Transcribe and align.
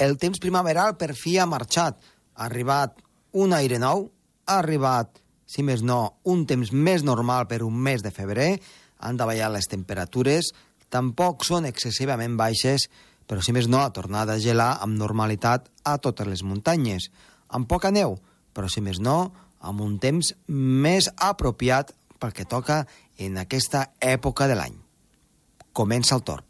El 0.00 0.16
temps 0.16 0.40
primaveral 0.40 0.94
per 0.96 1.12
fi 1.12 1.36
ha 1.36 1.44
marxat. 1.44 1.98
Ha 2.34 2.46
arribat 2.46 2.96
un 3.36 3.52
aire 3.52 3.76
nou, 3.78 4.06
ha 4.48 4.56
arribat, 4.62 5.20
si 5.44 5.62
més 5.66 5.84
no, 5.84 6.16
un 6.24 6.46
temps 6.48 6.72
més 6.72 7.04
normal 7.04 7.46
per 7.50 7.60
un 7.66 7.76
mes 7.76 8.00
de 8.02 8.12
febrer, 8.14 8.54
han 9.04 9.20
davallat 9.20 9.52
les 9.52 9.68
temperatures, 9.68 10.50
tampoc 10.88 11.44
són 11.44 11.68
excessivament 11.68 12.38
baixes, 12.40 12.88
però 13.28 13.44
si 13.44 13.52
més 13.54 13.68
no, 13.68 13.84
ha 13.84 13.92
tornat 13.94 14.32
a 14.32 14.40
gelar 14.42 14.72
amb 14.82 14.98
normalitat 14.98 15.68
a 15.84 15.98
totes 16.02 16.26
les 16.26 16.42
muntanyes. 16.42 17.10
Amb 17.52 17.68
poca 17.70 17.92
neu, 17.94 18.16
però 18.56 18.72
si 18.72 18.82
més 18.82 18.98
no, 19.04 19.30
amb 19.60 19.84
un 19.84 19.98
temps 20.02 20.32
més 20.48 21.12
apropiat 21.16 21.92
pel 22.18 22.34
que 22.36 22.48
toca 22.48 22.86
en 23.20 23.38
aquesta 23.38 23.90
època 24.00 24.48
de 24.48 24.56
l'any. 24.58 24.76
Comença 25.76 26.16
el 26.16 26.24
torn. 26.24 26.49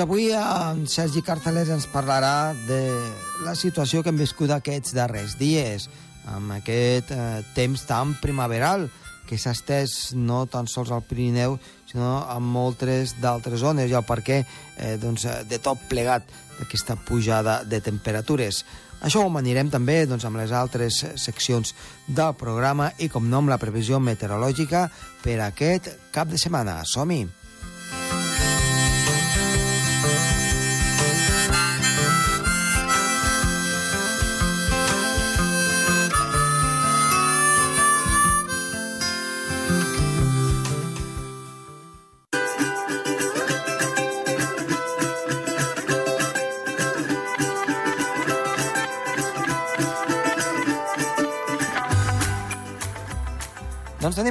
Doncs 0.00 0.08
avui 0.08 0.30
en 0.32 0.86
Sergi 0.88 1.20
Carcelés 1.20 1.68
ens 1.68 1.84
parlarà 1.92 2.54
de 2.64 2.78
la 3.44 3.52
situació 3.52 4.00
que 4.00 4.08
hem 4.08 4.16
viscut 4.16 4.48
aquests 4.54 4.94
darrers 4.96 5.34
dies, 5.36 5.90
amb 6.24 6.54
aquest 6.54 7.10
eh, 7.12 7.42
temps 7.52 7.82
tan 7.84 8.14
primaveral 8.22 8.86
que 9.28 9.36
s'ha 9.36 9.52
estès 9.52 10.14
no 10.16 10.46
tan 10.48 10.70
sols 10.72 10.88
al 10.88 11.04
Pirineu, 11.04 11.58
sinó 11.90 12.14
en 12.32 12.46
moltes 12.48 13.12
d'altres 13.20 13.60
zones, 13.60 13.90
i 13.92 13.98
el 13.98 14.06
perquè 14.08 14.38
eh, 14.40 14.94
doncs, 15.02 15.26
de 15.50 15.58
tot 15.60 15.82
plegat 15.90 16.24
d'aquesta 16.62 16.96
pujada 17.04 17.58
de 17.68 17.82
temperatures. 17.84 18.62
Això 19.04 19.20
ho 19.20 19.34
anirem 19.36 19.68
també 19.68 20.06
doncs, 20.08 20.24
amb 20.24 20.40
les 20.40 20.54
altres 20.56 21.02
seccions 21.20 21.74
del 22.08 22.32
programa 22.40 22.88
i, 22.96 23.10
com 23.12 23.28
no, 23.28 23.44
amb 23.44 23.52
la 23.52 23.60
previsió 23.60 24.00
meteorològica 24.00 24.86
per 25.20 25.42
aquest 25.44 25.92
cap 26.16 26.32
de 26.32 26.40
setmana. 26.40 26.78
Som-hi! 26.88 27.39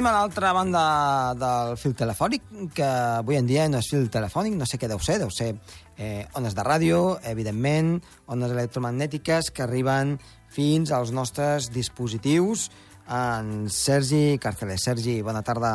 Tenim 0.00 0.14
a 0.14 0.16
l'altra 0.16 0.50
banda 0.56 0.82
del 1.36 1.74
fil 1.76 1.92
telefònic, 1.92 2.46
que 2.72 2.86
avui 3.20 3.36
en 3.36 3.44
dia 3.44 3.66
no 3.68 3.82
és 3.82 3.88
fil 3.92 4.06
telefònic, 4.08 4.54
no 4.56 4.64
sé 4.64 4.78
què 4.80 4.88
deu 4.88 4.96
ser, 5.04 5.18
deu 5.20 5.28
ser 5.28 5.50
eh, 6.00 6.22
ones 6.40 6.54
de 6.56 6.64
ràdio, 6.64 7.00
evidentment, 7.28 7.98
ones 8.24 8.54
electromagnètiques 8.54 9.50
que 9.52 9.66
arriben 9.66 10.14
fins 10.48 10.88
als 10.96 11.12
nostres 11.12 11.68
dispositius. 11.74 12.70
En 13.12 13.68
Sergi 13.68 14.38
Carceler. 14.40 14.78
Sergi, 14.80 15.18
bona 15.20 15.44
tarda. 15.44 15.74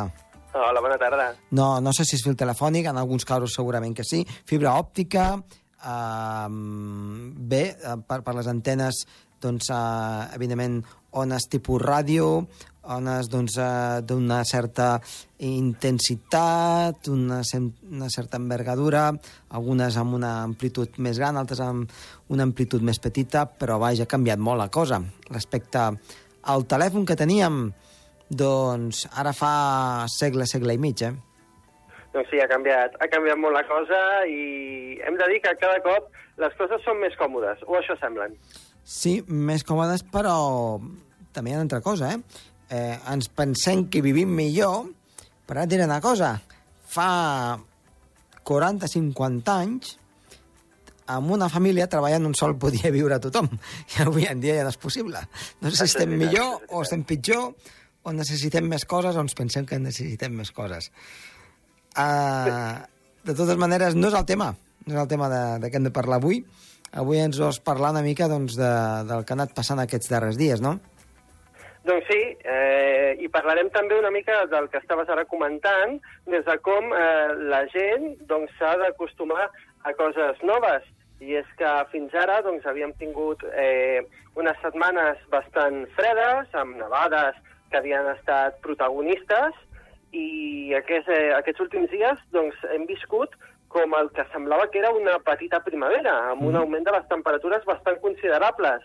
Hola, 0.58 0.82
bona 0.82 0.98
tarda. 0.98 1.28
No, 1.54 1.76
no 1.78 1.94
sé 1.94 2.02
si 2.02 2.18
és 2.18 2.26
fil 2.26 2.34
telefònic, 2.34 2.90
en 2.90 2.98
alguns 2.98 3.28
casos 3.30 3.54
segurament 3.54 3.94
que 3.94 4.08
sí. 4.10 4.24
Fibra 4.26 4.74
òptica, 4.74 5.36
eh, 5.38 6.50
bé, 6.50 7.62
per, 8.10 8.24
per 8.26 8.34
les 8.40 8.50
antenes, 8.50 9.06
doncs, 9.38 9.70
eh, 9.70 10.34
evidentment, 10.34 10.80
ones 11.16 11.46
tipus 11.48 11.80
ràdio, 11.80 12.46
ones 12.94 13.28
doncs, 13.30 13.56
eh, 13.58 14.02
d'una 14.06 14.42
certa 14.44 15.00
intensitat, 15.38 17.08
una, 17.12 17.40
una 17.90 18.08
certa 18.08 18.40
envergadura, 18.40 19.10
algunes 19.50 19.96
amb 19.96 20.16
una 20.16 20.42
amplitud 20.44 20.98
més 20.98 21.18
gran, 21.18 21.36
altres 21.36 21.60
amb 21.60 21.90
una 22.32 22.46
amplitud 22.46 22.82
més 22.82 23.00
petita, 23.02 23.46
però 23.46 23.78
vaja, 23.82 24.06
ha 24.06 24.10
canviat 24.10 24.38
molt 24.38 24.62
la 24.62 24.70
cosa. 24.72 25.00
Respecte 25.30 25.84
al 26.46 26.66
telèfon 26.70 27.06
que 27.06 27.18
teníem, 27.18 27.72
doncs 28.28 29.06
ara 29.14 29.32
fa 29.36 30.06
segle, 30.10 30.46
segle 30.46 30.74
i 30.74 30.82
mig, 30.82 31.02
eh? 31.02 31.14
Doncs 32.14 32.30
sí, 32.32 32.40
ha 32.40 32.48
canviat, 32.48 32.96
ha 33.02 33.08
canviat 33.12 33.38
molt 33.38 33.54
la 33.54 33.66
cosa 33.68 33.98
i 34.30 34.96
hem 35.04 35.18
de 35.20 35.26
dir 35.32 35.42
que 35.44 35.52
cada 35.60 35.82
cop 35.84 36.08
les 36.40 36.54
coses 36.56 36.80
són 36.84 37.00
més 37.02 37.16
còmodes, 37.20 37.60
o 37.68 37.76
això 37.76 37.96
semblen. 38.00 38.36
Sí, 38.86 39.18
més 39.28 39.64
còmodes, 39.66 40.04
però 40.12 40.36
també 41.36 41.50
hi 41.50 41.56
ha 41.56 41.60
una 41.60 41.66
altra 41.66 41.82
cosa, 41.84 42.14
eh? 42.14 42.54
Eh, 42.70 42.98
ens 43.12 43.28
pensem 43.28 43.86
que 43.90 44.02
vivim 44.04 44.32
millor, 44.34 44.90
però 45.46 45.62
ara 45.62 45.70
diré 45.70 45.86
una 45.86 46.00
cosa, 46.02 46.34
fa 46.90 47.58
40-50 48.46 49.54
anys, 49.54 49.96
amb 51.06 51.30
una 51.30 51.48
família 51.50 51.86
treballant 51.90 52.26
un 52.26 52.34
sol 52.34 52.56
podia 52.58 52.90
viure 52.94 53.20
tothom, 53.22 53.48
i 53.94 54.02
avui 54.02 54.26
en 54.30 54.42
dia 54.42 54.58
ja 54.58 54.66
no 54.66 54.74
és 54.74 54.80
possible. 54.82 55.22
No 55.62 55.70
sé 55.70 55.84
si 55.84 55.92
estem 55.92 56.16
millor 56.18 56.66
o 56.70 56.82
estem 56.82 57.06
pitjor, 57.06 57.52
o 58.06 58.12
necessitem 58.14 58.68
més 58.70 58.84
coses 58.86 59.16
o 59.16 59.22
ens 59.22 59.34
pensem 59.34 59.66
que 59.66 59.78
necessitem 59.82 60.34
més 60.38 60.52
coses. 60.54 60.92
Uh, 61.96 62.78
de 63.26 63.34
totes 63.34 63.58
maneres, 63.58 63.96
no 63.98 64.12
és 64.12 64.14
el 64.14 64.26
tema, 64.28 64.52
no 64.86 64.94
és 64.94 65.00
el 65.00 65.08
tema 65.10 65.30
de, 65.32 65.42
de 65.62 65.70
què 65.70 65.80
hem 65.80 65.88
de 65.88 65.94
parlar 65.94 66.20
avui. 66.20 66.44
Avui 66.96 67.18
ens 67.18 67.40
vols 67.42 67.58
parlar 67.66 67.90
una 67.96 68.04
mica 68.06 68.28
doncs, 68.30 68.54
de, 68.58 68.68
del 69.08 69.24
que 69.26 69.34
ha 69.34 69.38
anat 69.40 69.56
passant 69.56 69.82
aquests 69.82 70.12
darrers 70.12 70.38
dies, 70.38 70.62
no? 70.62 70.76
Doncs 71.86 72.08
sí, 72.10 72.18
eh, 72.42 73.14
i 73.22 73.28
parlarem 73.30 73.68
també 73.70 73.94
una 73.94 74.10
mica 74.10 74.40
del 74.50 74.66
que 74.72 74.80
estaves 74.82 75.10
ara 75.12 75.22
comentant, 75.30 76.00
des 76.26 76.42
de 76.46 76.56
com 76.66 76.90
eh, 76.90 77.34
la 77.52 77.60
gent 77.70 78.08
doncs, 78.26 78.50
s'ha 78.58 78.72
doncs, 78.72 78.82
d'acostumar 78.82 79.44
a 79.86 79.92
coses 79.94 80.40
noves. 80.42 80.88
I 81.22 81.36
és 81.38 81.52
que 81.60 81.72
fins 81.92 82.14
ara 82.18 82.40
doncs, 82.42 82.66
havíem 82.66 82.90
tingut 82.98 83.44
eh, 83.52 84.02
unes 84.34 84.58
setmanes 84.64 85.20
bastant 85.30 85.84
fredes, 85.94 86.50
amb 86.58 86.74
nevades 86.80 87.38
que 87.70 87.78
havien 87.78 88.08
estat 88.16 88.58
protagonistes, 88.66 89.54
i 90.10 90.74
aquests, 90.80 91.12
eh, 91.14 91.36
aquests 91.36 91.62
últims 91.68 91.92
dies 91.94 92.24
doncs, 92.34 92.58
hem 92.74 92.88
viscut 92.90 93.36
com 93.70 93.94
el 94.00 94.10
que 94.16 94.24
semblava 94.32 94.66
que 94.72 94.82
era 94.82 94.90
una 94.90 95.20
petita 95.22 95.62
primavera, 95.62 96.16
amb 96.32 96.42
un 96.50 96.58
augment 96.58 96.86
de 96.86 96.96
les 96.98 97.06
temperatures 97.14 97.62
bastant 97.68 98.02
considerables. 98.02 98.82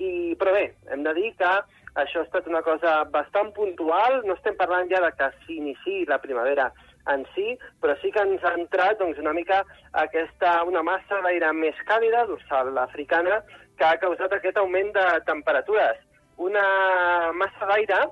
I, 0.00 0.32
però 0.40 0.56
bé, 0.56 0.70
hem 0.88 1.04
de 1.04 1.12
dir 1.18 1.34
que 1.36 1.52
això 1.94 2.20
ha 2.20 2.26
estat 2.28 2.46
una 2.46 2.62
cosa 2.62 3.04
bastant 3.10 3.52
puntual, 3.56 4.22
no 4.24 4.34
estem 4.34 4.56
parlant 4.56 4.90
ja 4.90 5.00
de 5.02 5.10
que 5.18 5.30
s'iniciï 5.46 6.06
la 6.08 6.20
primavera 6.22 6.70
en 7.08 7.24
si, 7.34 7.56
però 7.80 7.96
sí 8.00 8.12
que 8.12 8.22
ens 8.22 8.44
ha 8.44 8.54
entrat 8.54 8.98
doncs, 9.00 9.18
una 9.18 9.32
mica 9.32 9.62
aquesta, 10.04 10.60
una 10.68 10.82
massa 10.86 11.20
d'aire 11.24 11.52
més 11.56 11.78
càlida, 11.88 12.26
dorsal 12.28 12.76
africana, 12.78 13.40
que 13.78 13.88
ha 13.88 13.98
causat 14.02 14.32
aquest 14.36 14.60
augment 14.60 14.92
de 14.94 15.06
temperatures. 15.26 15.98
Una 16.36 17.32
massa 17.36 17.68
d'aire 17.72 18.04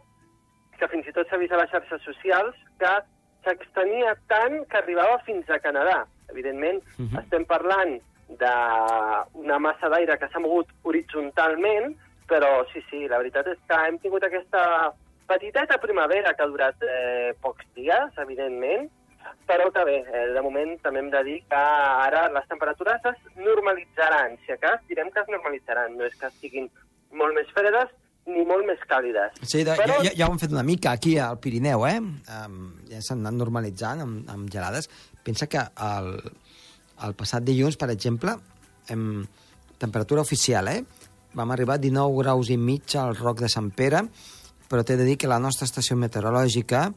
que 0.78 0.88
fins 0.88 1.06
i 1.08 1.14
tot 1.14 1.28
s'ha 1.28 1.38
vist 1.40 1.52
a 1.52 1.60
les 1.60 1.70
xarxes 1.72 2.04
socials 2.06 2.56
que 2.80 2.92
s'extenia 3.44 4.14
tant 4.30 4.62
que 4.70 4.78
arribava 4.80 5.18
fins 5.26 5.48
a 5.50 5.60
Canadà. 5.62 6.04
Evidentment, 6.30 6.82
uh 6.98 7.04
-huh. 7.04 7.22
estem 7.22 7.44
parlant 7.44 7.98
d'una 8.28 9.58
massa 9.58 9.88
d'aire 9.88 10.18
que 10.18 10.28
s'ha 10.28 10.40
mogut 10.40 10.68
horitzontalment, 10.82 11.96
però 12.28 12.62
sí, 12.72 12.82
sí, 12.90 13.06
la 13.08 13.18
veritat 13.22 13.48
és 13.54 13.60
que 13.66 13.80
hem 13.88 13.98
tingut 14.02 14.24
aquesta 14.26 14.92
petiteta 15.28 15.78
primavera 15.80 16.34
que 16.34 16.44
ha 16.44 16.50
durat 16.50 16.84
eh, 16.84 17.34
pocs 17.42 17.66
dies, 17.76 18.16
evidentment, 18.22 18.88
però 19.48 19.68
que 19.72 19.84
bé, 19.84 19.96
eh, 20.06 20.26
de 20.34 20.42
moment 20.44 20.74
també 20.84 21.02
hem 21.02 21.10
de 21.12 21.22
dir 21.26 21.38
que 21.48 21.62
ara 22.08 22.26
les 22.32 22.48
temperatures 22.48 23.08
es 23.10 23.22
normalitzaran. 23.36 24.36
Si 24.44 24.52
a 24.52 24.58
cas, 24.60 24.84
direm 24.88 25.10
que 25.12 25.24
es 25.24 25.32
normalitzaran, 25.32 25.96
no 25.96 26.06
és 26.08 26.16
que 26.20 26.30
estiguin 26.30 26.68
molt 27.16 27.36
més 27.36 27.50
fredes 27.56 27.92
ni 28.28 28.44
molt 28.44 28.66
més 28.68 28.80
càlides. 28.88 29.40
Sí, 29.40 29.62
de, 29.64 29.72
però... 29.78 29.98
ja, 30.04 30.12
ja 30.16 30.28
ho 30.28 30.34
hem 30.34 30.40
fet 30.40 30.52
una 30.52 30.64
mica 30.66 30.92
aquí 30.96 31.16
al 31.22 31.40
Pirineu, 31.40 31.86
eh? 31.88 31.96
Um, 31.98 32.58
ja 32.90 33.00
s'han 33.04 33.24
anat 33.24 33.38
normalitzant 33.40 34.04
amb, 34.04 34.28
amb 34.32 34.52
gelades. 34.52 34.90
Pensa 35.24 35.48
que 35.48 35.64
el, 35.88 36.10
el 37.08 37.16
passat 37.16 37.46
dilluns, 37.46 37.80
per 37.80 37.88
exemple, 37.94 38.36
hem, 38.92 39.08
temperatura 39.80 40.24
oficial, 40.24 40.68
eh? 40.68 40.82
Vam 41.38 41.54
arribar 41.54 41.78
a 41.78 41.82
19 41.82 42.18
graus 42.18 42.50
i 42.50 42.58
mig 42.58 42.96
al 42.98 43.14
Roc 43.16 43.40
de 43.44 43.48
Sant 43.52 43.70
Pere, 43.70 44.02
però 44.68 44.82
t'he 44.84 44.98
de 44.98 45.06
dir 45.06 45.16
que 45.16 45.30
la 45.30 45.38
nostra 45.40 45.68
estació 45.68 45.96
meteorològica 45.96 46.88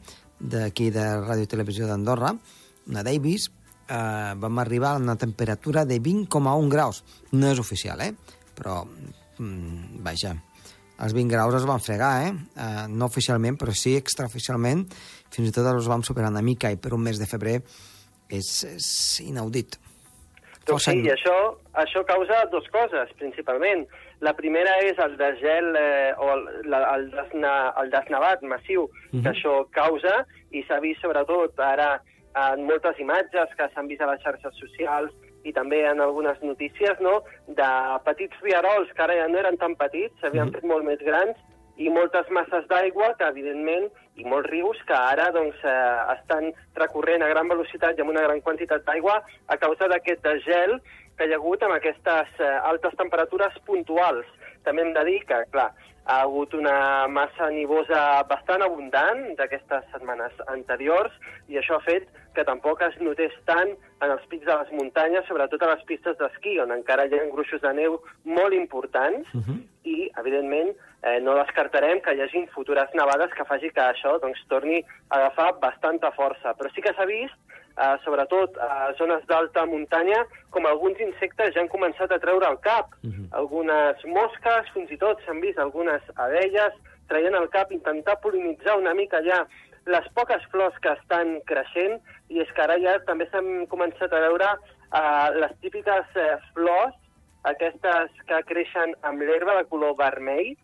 d'aquí 0.42 0.90
de 0.90 1.06
Ràdio 1.22 1.48
Televisió 1.48 1.86
d'Andorra, 1.86 2.34
una 2.90 3.04
Davis, 3.06 3.48
eh, 3.86 4.34
vam 4.42 4.58
arribar 4.58 4.96
a 4.96 5.02
una 5.02 5.16
temperatura 5.16 5.84
de 5.86 6.00
20,1 6.02 6.70
graus. 6.72 7.04
No 7.32 7.50
és 7.52 7.62
oficial, 7.62 8.02
eh? 8.02 8.14
però, 8.54 8.82
mm, 9.38 10.02
vaja, 10.02 10.34
els 11.02 11.14
20 11.14 11.32
graus 11.32 11.54
es 11.54 11.66
van 11.66 11.80
fregar, 11.80 12.12
eh? 12.26 12.32
Uh, 12.54 12.86
no 12.88 13.08
oficialment, 13.08 13.56
però 13.58 13.72
sí 13.74 13.96
extraoficialment. 13.98 14.84
Fins 15.32 15.48
i 15.48 15.54
tot 15.54 15.66
els 15.66 15.88
vam 15.90 16.04
superar 16.06 16.30
una 16.30 16.44
mica 16.46 16.70
i 16.70 16.76
per 16.76 16.92
un 16.94 17.02
mes 17.02 17.18
de 17.18 17.26
febrer 17.26 17.56
és, 18.28 18.50
és 18.68 18.86
inaudit. 19.24 19.80
Doncs 20.68 20.86
sí, 20.86 20.94
i 21.02 21.10
això, 21.10 21.34
això 21.82 22.04
causa 22.06 22.44
dues 22.52 22.68
coses, 22.74 23.10
principalment. 23.18 23.86
La 24.22 24.34
primera 24.38 24.76
és 24.86 24.98
el 25.02 25.16
desgel 25.18 25.74
eh, 25.78 26.12
o 26.14 26.28
el, 26.36 26.44
la, 26.70 26.84
el, 26.94 27.08
desna, 27.10 27.54
el 27.82 27.90
desnevat 27.90 28.42
massiu 28.42 28.84
uh 28.84 28.88
-huh. 28.88 29.22
que 29.22 29.28
mhm. 29.28 29.34
això 29.34 29.54
causa 29.70 30.24
i 30.50 30.62
s'ha 30.62 30.78
vist 30.80 31.00
sobretot 31.00 31.58
ara 31.58 32.00
en 32.34 32.64
moltes 32.64 32.98
imatges 32.98 33.48
que 33.56 33.68
s'han 33.74 33.88
vist 33.88 34.00
a 34.02 34.06
les 34.06 34.22
xarxes 34.22 34.54
socials 34.56 35.12
i 35.44 35.52
també 35.52 35.84
en 35.88 36.00
algunes 36.00 36.40
notícies, 36.42 37.00
no?, 37.00 37.22
de 37.48 37.70
petits 38.04 38.36
riarols 38.42 38.92
que 38.92 39.02
ara 39.02 39.16
ja 39.16 39.28
no 39.28 39.38
eren 39.38 39.56
tan 39.56 39.74
petits, 39.74 40.14
s'havien 40.20 40.48
mm. 40.48 40.52
fet 40.52 40.64
molt 40.64 40.84
més 40.84 40.98
grans, 40.98 41.36
i 41.76 41.88
moltes 41.88 42.28
masses 42.30 42.66
d'aigua 42.68 43.12
que, 43.18 43.28
evidentment, 43.28 43.88
i 44.20 44.26
molts 44.28 44.50
rius 44.50 44.80
que 44.88 44.96
ara 44.96 45.30
doncs, 45.32 45.56
eh, 45.64 46.16
estan 46.16 46.50
recorrent 46.76 47.22
a 47.22 47.30
gran 47.32 47.48
velocitat 47.48 47.96
i 47.96 48.04
amb 48.04 48.12
una 48.12 48.24
gran 48.26 48.42
quantitat 48.44 48.84
d'aigua 48.84 49.22
a 49.48 49.56
causa 49.56 49.88
d'aquest 49.88 50.22
desgel 50.26 50.78
que 51.16 51.28
hi 51.28 51.32
ha 51.32 51.40
hagut 51.40 51.62
amb 51.62 51.78
aquestes 51.78 52.28
eh, 52.40 52.52
altes 52.72 52.94
temperatures 53.00 53.56
puntuals. 53.66 54.26
També 54.66 54.84
hem 54.84 54.92
de 54.92 55.04
dir 55.08 55.18
que, 55.26 55.40
clar, 55.54 55.70
ha 56.04 56.20
hagut 56.22 56.54
una 56.54 57.06
massa 57.08 57.48
nivosa 57.54 58.22
bastant 58.28 58.64
abundant 58.66 59.22
d'aquestes 59.38 59.84
setmanes 59.92 60.34
anteriors 60.50 61.14
i 61.48 61.58
això 61.60 61.78
ha 61.78 61.86
fet 61.86 62.08
que 62.34 62.44
tampoc 62.48 62.82
es 62.82 62.96
notés 63.00 63.34
tant 63.46 63.70
en 64.02 64.10
els 64.10 64.24
pics 64.30 64.48
de 64.48 64.56
les 64.56 64.72
muntanyes, 64.74 65.26
sobretot 65.28 65.62
a 65.62 65.74
les 65.74 65.84
pistes 65.86 66.16
d'esquí, 66.18 66.56
on 66.64 66.72
encara 66.74 67.06
hi 67.06 67.18
ha 67.18 67.28
gruixos 67.30 67.62
de 67.62 67.72
neu 67.78 68.00
molt 68.24 68.54
importants 68.56 69.28
uh 69.34 69.40
-huh. 69.40 69.58
i, 69.84 70.10
evidentment, 70.18 70.74
eh, 71.02 71.20
no 71.20 71.34
descartarem 71.38 72.00
que 72.00 72.14
hi 72.14 72.22
hagi 72.22 72.46
futures 72.54 72.90
nevades 72.94 73.32
que 73.36 73.46
faci 73.48 73.70
que 73.70 73.82
això 73.84 74.18
doncs, 74.22 74.42
torni 74.48 74.82
a 74.82 75.18
agafar 75.18 75.52
bastanta 75.62 76.12
força. 76.16 76.54
Però 76.58 76.70
sí 76.72 76.84
que 76.84 76.94
s'ha 76.94 77.06
vist 77.08 77.34
eh, 77.76 77.96
sobretot 78.04 78.56
a 78.62 78.92
zones 78.98 79.26
d'alta 79.26 79.66
muntanya, 79.66 80.22
com 80.50 80.66
alguns 80.66 81.00
insectes 81.00 81.54
ja 81.54 81.62
han 81.64 81.72
començat 81.72 82.12
a 82.12 82.20
treure 82.22 82.48
el 82.48 82.58
cap. 82.60 82.94
Uh 83.02 83.10
-huh. 83.10 83.28
Algunes 83.42 84.04
mosques, 84.04 84.70
fins 84.74 84.90
i 84.90 84.98
tot 84.98 85.20
s'han 85.24 85.40
vist 85.40 85.58
algunes 85.58 86.02
abelles 86.16 86.72
traient 87.08 87.34
el 87.34 87.48
cap, 87.50 87.72
intentar 87.72 88.20
polinitzar 88.20 88.78
una 88.78 88.94
mica 88.94 89.20
ja 89.22 89.46
les 89.86 90.08
poques 90.14 90.44
flors 90.50 90.78
que 90.78 90.92
estan 90.92 91.40
creixent, 91.44 92.00
i 92.28 92.40
és 92.40 92.50
que 92.52 92.62
ara 92.62 92.78
ja 92.78 92.98
també 93.08 93.26
s'han 93.30 93.66
començat 93.66 94.12
a 94.12 94.20
veure 94.20 94.48
uh, 94.54 95.28
les 95.34 95.52
típiques 95.60 96.06
uh, 96.16 96.36
flors, 96.54 96.94
aquestes 97.42 98.10
que 98.28 98.42
creixen 98.50 98.94
amb 99.02 99.24
l'herba 99.26 99.56
de 99.58 99.64
color 99.72 99.96
vermell, 99.98 100.54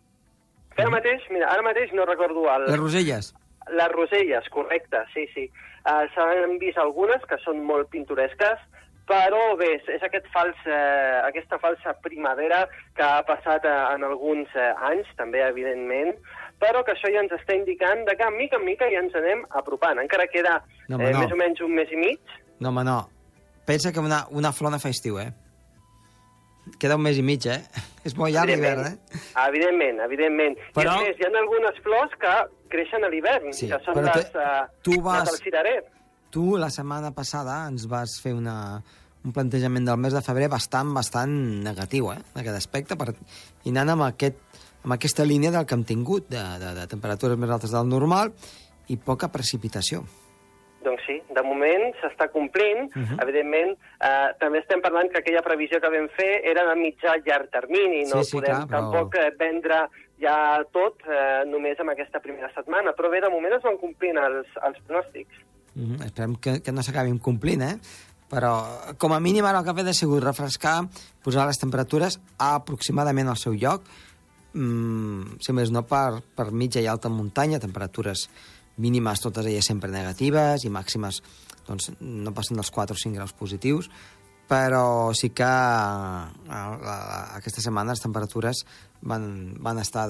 ara 0.79 0.95
mateix, 0.95 1.27
mira, 1.33 1.51
ara 1.51 1.65
mateix 1.65 1.93
no 1.93 2.07
recordo 2.09 2.47
el... 2.53 2.67
Les 2.71 2.79
roselles. 2.79 3.33
Les 3.69 3.91
roselles, 3.93 4.49
correcte, 4.49 5.03
sí, 5.13 5.27
sí. 5.35 5.45
Uh, 5.85 6.05
S'han 6.15 6.57
vist 6.61 6.79
algunes 6.81 7.23
que 7.29 7.37
són 7.43 7.61
molt 7.67 7.91
pintoresques, 7.93 8.61
però 9.09 9.55
bé, 9.57 9.71
és 9.89 10.03
aquest 10.05 10.27
fals, 10.33 10.57
eh, 10.69 11.17
aquesta 11.25 11.57
falsa 11.57 11.95
primavera 12.03 12.59
que 12.97 13.01
ha 13.01 13.23
passat 13.25 13.65
eh, 13.65 13.77
en 13.95 14.05
alguns 14.05 14.53
eh, 14.53 14.69
anys, 14.91 15.09
també, 15.17 15.41
evidentment, 15.47 16.13
però 16.61 16.83
que 16.85 16.93
això 16.93 17.09
ja 17.09 17.23
ens 17.23 17.33
està 17.33 17.55
indicant 17.57 18.03
de 18.05 18.13
que, 18.19 18.27
mica 18.35 18.59
en 18.59 18.67
mica, 18.67 18.89
ja 18.93 19.01
ens 19.01 19.15
anem 19.17 19.41
apropant. 19.57 19.97
Encara 20.03 20.29
queda 20.29 20.59
no, 20.91 20.99
eh, 20.99 21.09
no. 21.09 21.23
més 21.23 21.33
o 21.33 21.39
menys 21.41 21.63
un 21.65 21.73
mes 21.73 21.89
i 21.89 21.97
mig. 21.97 22.35
No, 22.59 22.69
home, 22.69 22.85
no. 22.85 22.99
Pensa 23.65 23.93
que 23.93 24.03
una, 24.03 24.27
una 24.29 24.53
flor 24.53 24.75
no 24.75 24.81
fa 24.81 24.93
estiu, 24.93 25.17
eh? 25.21 25.31
Queda 26.79 26.97
un 26.99 27.03
mes 27.05 27.17
i 27.17 27.23
mig, 27.25 27.45
eh? 27.49 27.61
És 28.07 28.15
molt 28.17 28.33
llarg 28.35 28.53
l'hivern, 28.53 28.85
eh? 28.91 29.21
Evidentment, 29.47 30.01
evidentment. 30.05 30.57
Però... 30.77 30.95
I 30.99 31.05
a 31.05 31.09
més, 31.09 31.19
hi 31.19 31.27
ha 31.27 31.31
algunes 31.41 31.81
flors 31.85 32.15
que 32.21 32.35
creixen 32.71 33.05
a 33.05 33.09
l'hivern, 33.11 33.51
sí, 33.55 33.67
que 33.71 33.79
són 33.85 33.99
les, 34.05 34.29
te, 34.33 34.45
uh, 34.45 34.81
tu 34.85 34.99
vas, 35.05 35.25
les 35.25 35.33
del 35.33 35.43
cirerer. 35.47 35.77
Tu, 36.29 36.45
la 36.61 36.69
setmana 36.73 37.11
passada, 37.17 37.63
ens 37.71 37.87
vas 37.89 38.19
fer 38.21 38.35
una, 38.37 38.55
un 39.25 39.35
plantejament 39.35 39.87
del 39.89 39.99
mes 39.99 40.15
de 40.15 40.21
febrer 40.25 40.49
bastant, 40.51 40.93
bastant 40.95 41.33
negatiu, 41.65 42.11
eh?, 42.13 42.21
en 42.21 42.41
aquest 42.43 42.61
aspecte, 42.61 42.97
per, 42.99 43.15
i 43.65 43.73
anant 43.73 43.95
amb, 43.95 44.07
aquest, 44.11 44.39
amb 44.85 44.95
aquesta 44.95 45.25
línia 45.27 45.51
del 45.55 45.65
que 45.65 45.75
hem 45.77 45.85
tingut, 45.89 46.29
de, 46.31 46.45
de, 46.61 46.73
de 46.77 46.87
temperatures 46.91 47.39
més 47.41 47.57
altes 47.57 47.73
del 47.75 47.89
normal 47.89 48.31
i 48.89 48.97
poca 48.97 49.31
precipitació. 49.33 50.05
Doncs 50.83 51.03
sí, 51.03 51.17
de 51.35 51.41
moment 51.43 51.89
s'està 51.99 52.29
complint. 52.31 52.87
Uh 52.95 53.01
-huh. 53.03 53.21
Evidentment, 53.23 53.77
eh, 53.99 54.29
també 54.39 54.59
estem 54.59 54.81
parlant 54.81 55.11
que 55.11 55.19
aquella 55.19 55.41
previsió 55.41 55.79
que 55.79 55.89
vam 55.89 56.07
fer 56.15 56.41
era 56.43 56.63
de 56.69 56.75
mitjà 56.79 57.17
llarg 57.25 57.49
termini. 57.51 58.03
No 58.07 58.23
sí, 58.23 58.29
sí, 58.29 58.37
podem 58.37 58.55
clar, 58.55 58.67
però... 58.67 58.71
tampoc 58.71 59.15
eh, 59.15 59.31
vendre 59.37 59.89
ja 60.19 60.63
tot 60.71 60.95
eh, 61.07 61.43
només 61.45 61.79
amb 61.79 61.89
aquesta 61.89 62.19
primera 62.19 62.51
setmana. 62.53 62.93
Però 62.93 63.09
bé, 63.09 63.21
de 63.21 63.29
moment 63.29 63.53
es 63.53 63.63
van 63.63 63.77
complint 63.77 64.17
els, 64.17 64.47
els 64.67 64.77
pronòstics. 64.85 65.35
Uh 65.75 65.81
-huh. 65.81 66.05
Esperem 66.05 66.35
que, 66.35 66.61
que 66.61 66.71
no 66.71 66.81
s'acabin 66.81 67.19
complint, 67.19 67.61
eh? 67.61 67.75
Però, 68.29 68.51
com 68.97 69.13
a 69.13 69.19
mínim, 69.19 69.45
ara 69.45 69.59
el 69.59 69.63
que 69.65 69.71
ha 69.71 69.73
fet 69.73 69.87
ha 69.87 69.93
sigut 69.93 70.23
refrescar, 70.23 70.83
posar 71.25 71.47
les 71.47 71.57
temperatures 71.57 72.19
aproximadament 72.37 73.27
al 73.27 73.37
seu 73.37 73.53
lloc, 73.53 73.81
mm, 74.53 75.39
si 75.41 75.51
més 75.53 75.71
no 75.71 75.81
per, 75.89 76.21
per 76.35 76.51
mitja 76.51 76.79
i 76.79 76.85
alta 76.85 77.09
muntanya, 77.09 77.59
temperatures 77.59 78.29
mínimes 78.79 79.21
totes 79.21 79.45
elles 79.45 79.67
sempre 79.67 79.91
negatives 79.91 80.65
i 80.65 80.71
màximes 80.73 81.21
doncs, 81.67 81.91
no 81.99 82.33
passen 82.33 82.57
dels 82.57 82.71
4 82.73 82.95
o 82.95 82.99
5 82.99 83.19
graus 83.19 83.35
positius, 83.37 83.89
però 84.49 85.13
sí 85.13 85.29
que 85.35 85.45
eh, 85.45 86.59
aquesta 87.37 87.61
setmana 87.61 87.93
les 87.93 88.01
temperatures 88.01 88.63
van, 89.05 89.25
van 89.61 89.81
estar 89.83 90.07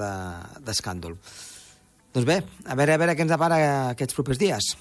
d'escàndol. 0.64 1.18
De, 1.18 1.58
doncs 2.16 2.26
bé, 2.26 2.40
a 2.66 2.74
veure, 2.78 2.96
a 2.96 3.00
veure 3.02 3.14
què 3.14 3.26
ens 3.26 3.34
depara 3.34 3.58
aquests 3.92 4.16
propers 4.16 4.40
dies. 4.40 4.72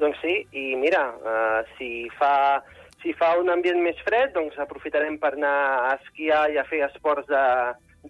Doncs 0.00 0.16
sí, 0.24 0.32
i 0.56 0.72
mira, 0.80 1.02
uh, 1.20 1.60
si, 1.76 2.08
fa, 2.16 2.32
si 3.04 3.12
fa 3.18 3.34
un 3.38 3.52
ambient 3.52 3.78
més 3.84 4.00
fred, 4.06 4.32
doncs 4.34 4.56
aprofitarem 4.58 5.18
per 5.20 5.34
anar 5.36 5.56
a 5.84 5.92
esquiar 6.00 6.46
i 6.50 6.58
a 6.58 6.64
fer 6.66 6.80
esports 6.88 7.28
de, 7.28 7.44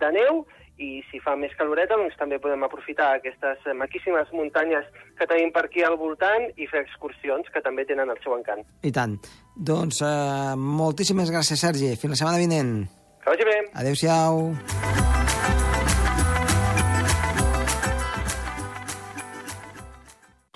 de 0.00 0.12
neu, 0.14 0.44
i 0.80 1.02
si 1.10 1.20
fa 1.20 1.36
més 1.36 1.52
caloreta, 1.58 1.98
doncs 2.00 2.16
també 2.18 2.40
podem 2.42 2.64
aprofitar 2.64 3.10
aquestes 3.18 3.66
maquíssimes 3.76 4.32
muntanyes 4.32 4.88
que 5.18 5.28
tenim 5.28 5.52
per 5.52 5.66
aquí 5.68 5.84
al 5.84 5.98
voltant 6.00 6.48
i 6.56 6.68
fer 6.70 6.82
excursions 6.86 7.52
que 7.52 7.62
també 7.64 7.84
tenen 7.88 8.10
el 8.10 8.20
seu 8.24 8.36
encant. 8.38 8.64
I 8.82 8.92
tant. 8.96 9.18
Doncs 9.54 10.00
uh, 10.06 10.56
moltíssimes 10.56 11.32
gràcies, 11.32 11.60
Sergi. 11.60 11.92
Fins 12.00 12.16
la 12.16 12.20
setmana 12.22 12.40
vinent. 12.40 12.74
Que 13.20 13.34
vagi 13.34 13.48
bé. 13.48 13.58
Adéu-siau. 13.76 14.46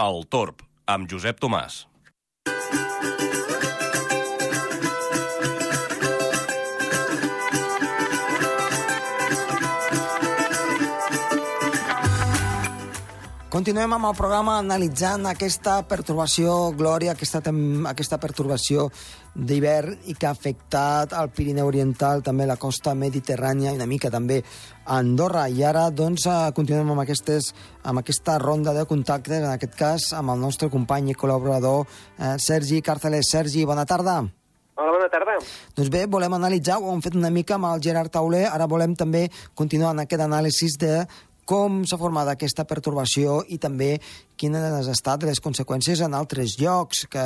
El 0.04 0.24
Torb, 0.26 0.64
amb 0.90 1.10
Josep 1.10 1.38
Tomàs. 1.38 1.84
Continuem 13.54 13.92
amb 13.94 14.08
el 14.08 14.16
programa 14.18 14.56
analitzant 14.58 15.28
aquesta 15.30 15.76
pertorbació, 15.86 16.72
Glòria, 16.74 17.12
aquesta, 17.12 17.38
aquesta 17.86 18.16
pertorbació 18.18 18.88
d'hivern 19.30 20.08
i 20.10 20.16
que 20.18 20.26
ha 20.26 20.32
afectat 20.34 21.12
el 21.14 21.28
Pirineu 21.30 21.68
Oriental, 21.70 22.24
també 22.26 22.48
la 22.50 22.56
costa 22.58 22.96
mediterrània 22.98 23.70
i 23.70 23.78
una 23.78 23.86
mica 23.86 24.10
també 24.10 24.40
a 24.42 24.96
Andorra. 24.96 25.44
I 25.46 25.62
ara, 25.62 25.84
doncs, 25.94 26.26
eh, 26.26 26.50
continuem 26.56 26.90
amb, 26.90 27.04
aquestes, 27.04 27.52
amb 27.84 28.02
aquesta 28.02 28.40
ronda 28.42 28.74
de 28.74 28.88
contactes, 28.90 29.44
en 29.44 29.52
aquest 29.52 29.76
cas 29.78 30.08
amb 30.18 30.34
el 30.34 30.42
nostre 30.42 30.66
company 30.68 31.12
i 31.12 31.14
col·laborador 31.14 31.84
eh, 31.86 32.34
Sergi 32.42 32.80
Carceles. 32.82 33.30
Sergi, 33.30 33.62
bona 33.64 33.84
tarda. 33.86 34.16
Hola, 34.74 34.96
bona 34.96 35.06
tarda. 35.06 35.36
Doncs 35.76 35.92
bé, 35.94 36.00
volem 36.10 36.34
analitzar, 36.34 36.80
ho 36.82 36.90
hem 36.90 37.06
fet 37.06 37.14
una 37.14 37.30
mica 37.30 37.54
amb 37.54 37.70
el 37.70 37.86
Gerard 37.86 38.10
Tauler, 38.10 38.48
ara 38.50 38.66
volem 38.66 38.98
també 38.98 39.28
continuar 39.54 39.94
en 39.94 40.02
aquest 40.02 40.26
anàlisi 40.26 40.72
de 40.82 41.04
com 41.48 41.82
s'ha 41.86 41.98
format 42.00 42.28
aquesta 42.32 42.64
pertorbació 42.68 43.42
i 43.52 43.58
també 43.62 43.94
quines 44.40 44.64
han 44.64 44.90
estat 44.90 45.24
les 45.28 45.40
conseqüències 45.44 46.02
en 46.04 46.16
altres 46.16 46.56
llocs, 46.60 47.04
que 47.10 47.24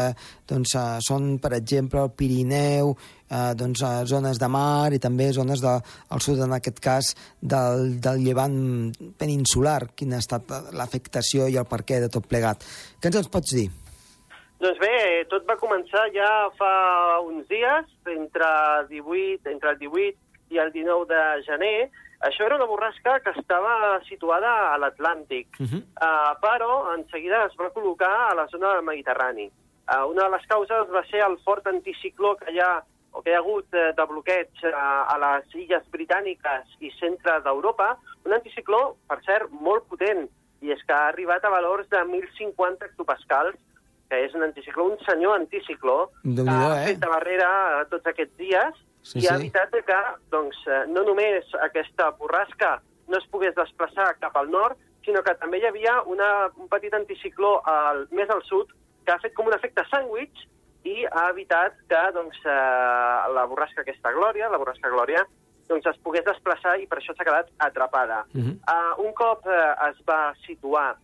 doncs, 0.50 0.74
uh, 0.76 0.98
són, 1.04 1.38
per 1.42 1.54
exemple, 1.56 2.02
el 2.04 2.12
Pirineu, 2.12 2.92
uh, 2.92 3.52
doncs, 3.58 3.82
uh, 3.82 4.04
zones 4.10 4.40
de 4.40 4.50
mar 4.52 4.92
i 4.92 5.00
també 5.02 5.30
zones 5.32 5.64
de, 5.64 5.74
al 6.14 6.24
sud, 6.24 6.42
en 6.44 6.54
aquest 6.58 6.80
cas, 6.84 7.14
del, 7.40 7.98
del 8.04 8.22
llevant 8.26 8.58
peninsular. 9.18 9.80
Quina 9.96 10.18
ha 10.18 10.24
estat 10.24 10.50
l'afectació 10.76 11.48
i 11.48 11.58
el 11.60 11.68
perquè 11.68 12.02
de 12.04 12.12
tot 12.12 12.28
plegat. 12.28 12.66
Què 13.00 13.12
ens 13.12 13.32
pots 13.32 13.56
dir? 13.56 13.68
Doncs 14.58 14.80
bé, 14.82 14.94
tot 15.30 15.44
va 15.46 15.54
començar 15.58 16.08
ja 16.10 16.28
fa 16.58 16.72
uns 17.22 17.46
dies, 17.50 17.92
entre, 18.10 18.48
18, 18.90 19.46
entre 19.52 19.76
el 19.76 19.84
18 19.84 20.27
i 20.50 20.58
el 20.58 20.72
19 20.72 21.06
de 21.10 21.22
gener, 21.46 21.90
això 22.20 22.46
era 22.46 22.56
una 22.56 22.66
borrasca 22.66 23.20
que 23.22 23.30
estava 23.38 24.00
situada 24.08 24.50
a 24.72 24.76
l'Atlàntic, 24.78 25.60
uh 25.60 25.66
-huh. 25.66 25.82
uh, 26.02 26.34
però 26.42 26.94
en 26.94 27.06
seguida 27.10 27.46
es 27.46 27.54
va 27.56 27.72
col·locar 27.72 28.30
a 28.30 28.34
la 28.34 28.46
zona 28.48 28.74
del 28.74 28.84
Mediterrani. 28.84 29.50
Uh, 29.88 30.04
una 30.10 30.24
de 30.24 30.30
les 30.30 30.46
causes 30.46 30.90
va 30.90 31.04
ser 31.06 31.22
el 31.22 31.38
fort 31.44 31.66
anticicló 31.66 32.36
que 32.36 32.52
hi 32.52 32.60
ha 32.60 32.82
o 33.12 33.22
que 33.22 33.30
hi 33.30 33.34
ha 33.34 33.38
hagut 33.38 33.66
eh, 33.74 33.92
de 33.96 34.04
bloqueig 34.04 34.50
a, 34.64 35.04
a 35.14 35.16
les 35.18 35.54
illes 35.54 35.84
britàniques 35.90 36.76
i 36.80 36.90
centre 37.00 37.40
d'Europa, 37.40 37.96
un 38.24 38.32
anticicló, 38.36 38.96
per 39.08 39.18
cert, 39.24 39.50
molt 39.50 39.88
potent, 39.88 40.28
i 40.60 40.72
és 40.74 40.82
que 40.86 40.92
ha 40.92 41.08
arribat 41.08 41.44
a 41.44 41.50
valors 41.50 41.88
de 41.88 41.96
1.050 42.04 42.84
hectopascals, 42.84 43.56
que 44.08 44.20
és 44.24 44.34
un 44.34 44.42
anticicló, 44.42 44.84
un 44.92 44.98
senyor 45.06 45.36
anticicló, 45.36 46.10
que 46.22 46.44
ha 46.48 46.84
fet 46.84 47.00
de 47.00 47.08
barrera 47.08 47.48
tots 47.90 48.06
aquests 48.06 48.36
dies 48.36 48.84
Sí, 49.02 49.22
i 49.22 49.28
ha 49.28 49.36
sí. 49.36 49.46
evitat 49.46 49.72
de 49.72 49.82
que 49.86 49.98
doncs, 50.32 50.58
eh, 50.66 50.84
no 50.90 51.04
només 51.06 51.48
aquesta 51.64 52.10
borrasca 52.18 52.78
no 53.08 53.18
es 53.18 53.26
pogués 53.32 53.54
desplaçar 53.56 54.10
cap 54.20 54.36
al 54.36 54.50
nord, 54.50 54.76
sinó 55.04 55.22
que 55.24 55.34
també 55.40 55.62
hi 55.62 55.66
havia 55.68 56.02
una, 56.04 56.50
un 56.56 56.68
petit 56.68 56.94
anticicló 56.94 57.58
al, 57.64 58.06
més 58.12 58.28
al 58.30 58.42
sud 58.44 58.74
que 59.06 59.14
ha 59.14 59.20
fet 59.22 59.34
com 59.34 59.48
un 59.48 59.56
efecte 59.56 59.84
sàndwich 59.88 60.44
i 60.84 61.06
ha 61.08 61.28
evitat 61.32 61.78
que 61.88 62.02
doncs, 62.14 62.38
eh, 62.44 63.32
la 63.34 63.46
borrasca 63.48 63.82
aquesta 63.82 64.12
Glòria, 64.12 64.50
la 64.52 64.60
borrasca 64.60 64.92
Glòria, 64.92 65.24
doncs 65.68 65.88
es 65.90 65.98
pogués 66.04 66.24
desplaçar 66.26 66.78
i 66.80 66.86
per 66.88 67.00
això 67.00 67.14
s'ha 67.14 67.26
quedat 67.28 67.50
atrapada. 67.58 68.24
Mhm. 68.32 68.60
uh, 68.64 68.94
un 69.04 69.12
cop 69.12 69.46
eh, 69.46 69.88
es 69.88 70.00
va 70.08 70.34
situar 70.46 70.96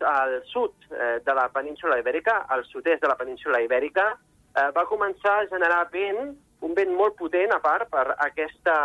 al 0.00 0.42
sud 0.46 0.74
eh, 0.90 1.20
de 1.24 1.34
la 1.34 1.48
península 1.48 1.98
ibèrica, 1.98 2.44
al 2.48 2.64
sud-est 2.64 3.02
de 3.02 3.08
la 3.08 3.16
península 3.16 3.60
ibèrica, 3.60 4.16
eh, 4.54 4.70
va 4.74 4.86
començar 4.86 5.38
a 5.38 5.46
generar 5.50 5.88
vent, 5.90 6.36
un 6.66 6.74
vent 6.74 6.94
molt 6.94 7.16
potent, 7.18 7.52
a 7.54 7.60
part, 7.62 7.88
per 7.92 8.04
aquesta, 8.24 8.76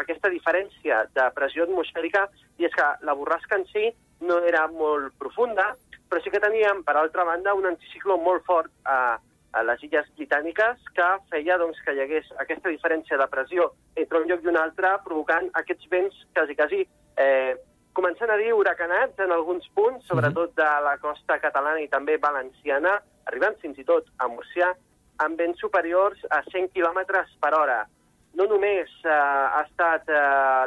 aquesta 0.00 0.30
diferència 0.32 1.04
de 1.14 1.26
pressió 1.36 1.66
atmosfèrica, 1.66 2.26
i 2.58 2.68
és 2.68 2.76
que 2.76 2.86
la 3.06 3.16
borrasca 3.16 3.58
en 3.60 3.66
si 3.72 3.90
no 4.24 4.38
era 4.44 4.66
molt 4.72 5.12
profunda, 5.20 5.74
però 6.10 6.22
sí 6.22 6.32
que 6.32 6.42
teníem, 6.42 6.82
per 6.84 6.96
altra 6.96 7.24
banda, 7.24 7.54
un 7.54 7.68
anticicló 7.70 8.16
molt 8.18 8.44
fort 8.48 8.72
a, 8.84 9.18
a 9.52 9.62
les 9.66 9.82
illes 9.86 10.08
britàniques 10.18 10.92
que 10.96 11.08
feia 11.30 11.58
doncs, 11.60 11.78
que 11.84 11.94
hi 11.94 12.02
hagués 12.04 12.28
aquesta 12.42 12.72
diferència 12.72 13.18
de 13.20 13.28
pressió 13.30 13.70
entre 13.94 14.22
un 14.22 14.28
lloc 14.30 14.44
i 14.44 14.50
un 14.52 14.58
altre, 14.60 14.96
provocant 15.06 15.50
aquests 15.60 15.90
vents 15.92 16.24
quasi, 16.34 16.56
quasi 16.58 16.82
eh, 17.20 17.54
començant 17.96 18.30
a 18.30 18.38
dir 18.40 18.52
huracanats 18.54 19.18
en 19.22 19.32
alguns 19.34 19.66
punts, 19.74 20.06
sobretot 20.08 20.54
de 20.58 20.68
la 20.86 20.96
costa 21.02 21.38
catalana 21.42 21.82
i 21.82 21.88
també 21.92 22.18
valenciana, 22.22 22.98
arribant 23.30 23.58
fins 23.62 23.78
i 23.78 23.86
tot 23.86 24.08
a 24.18 24.28
Murcià, 24.30 24.72
amb 25.24 25.40
vents 25.40 25.60
superiors 25.60 26.20
a 26.30 26.42
100 26.48 26.70
km 26.74 27.00
per 27.40 27.52
hora. 27.56 27.80
No 28.38 28.46
només 28.50 28.90
eh, 29.04 29.10
ha 29.12 29.62
estat 29.66 30.08
eh, 30.08 30.20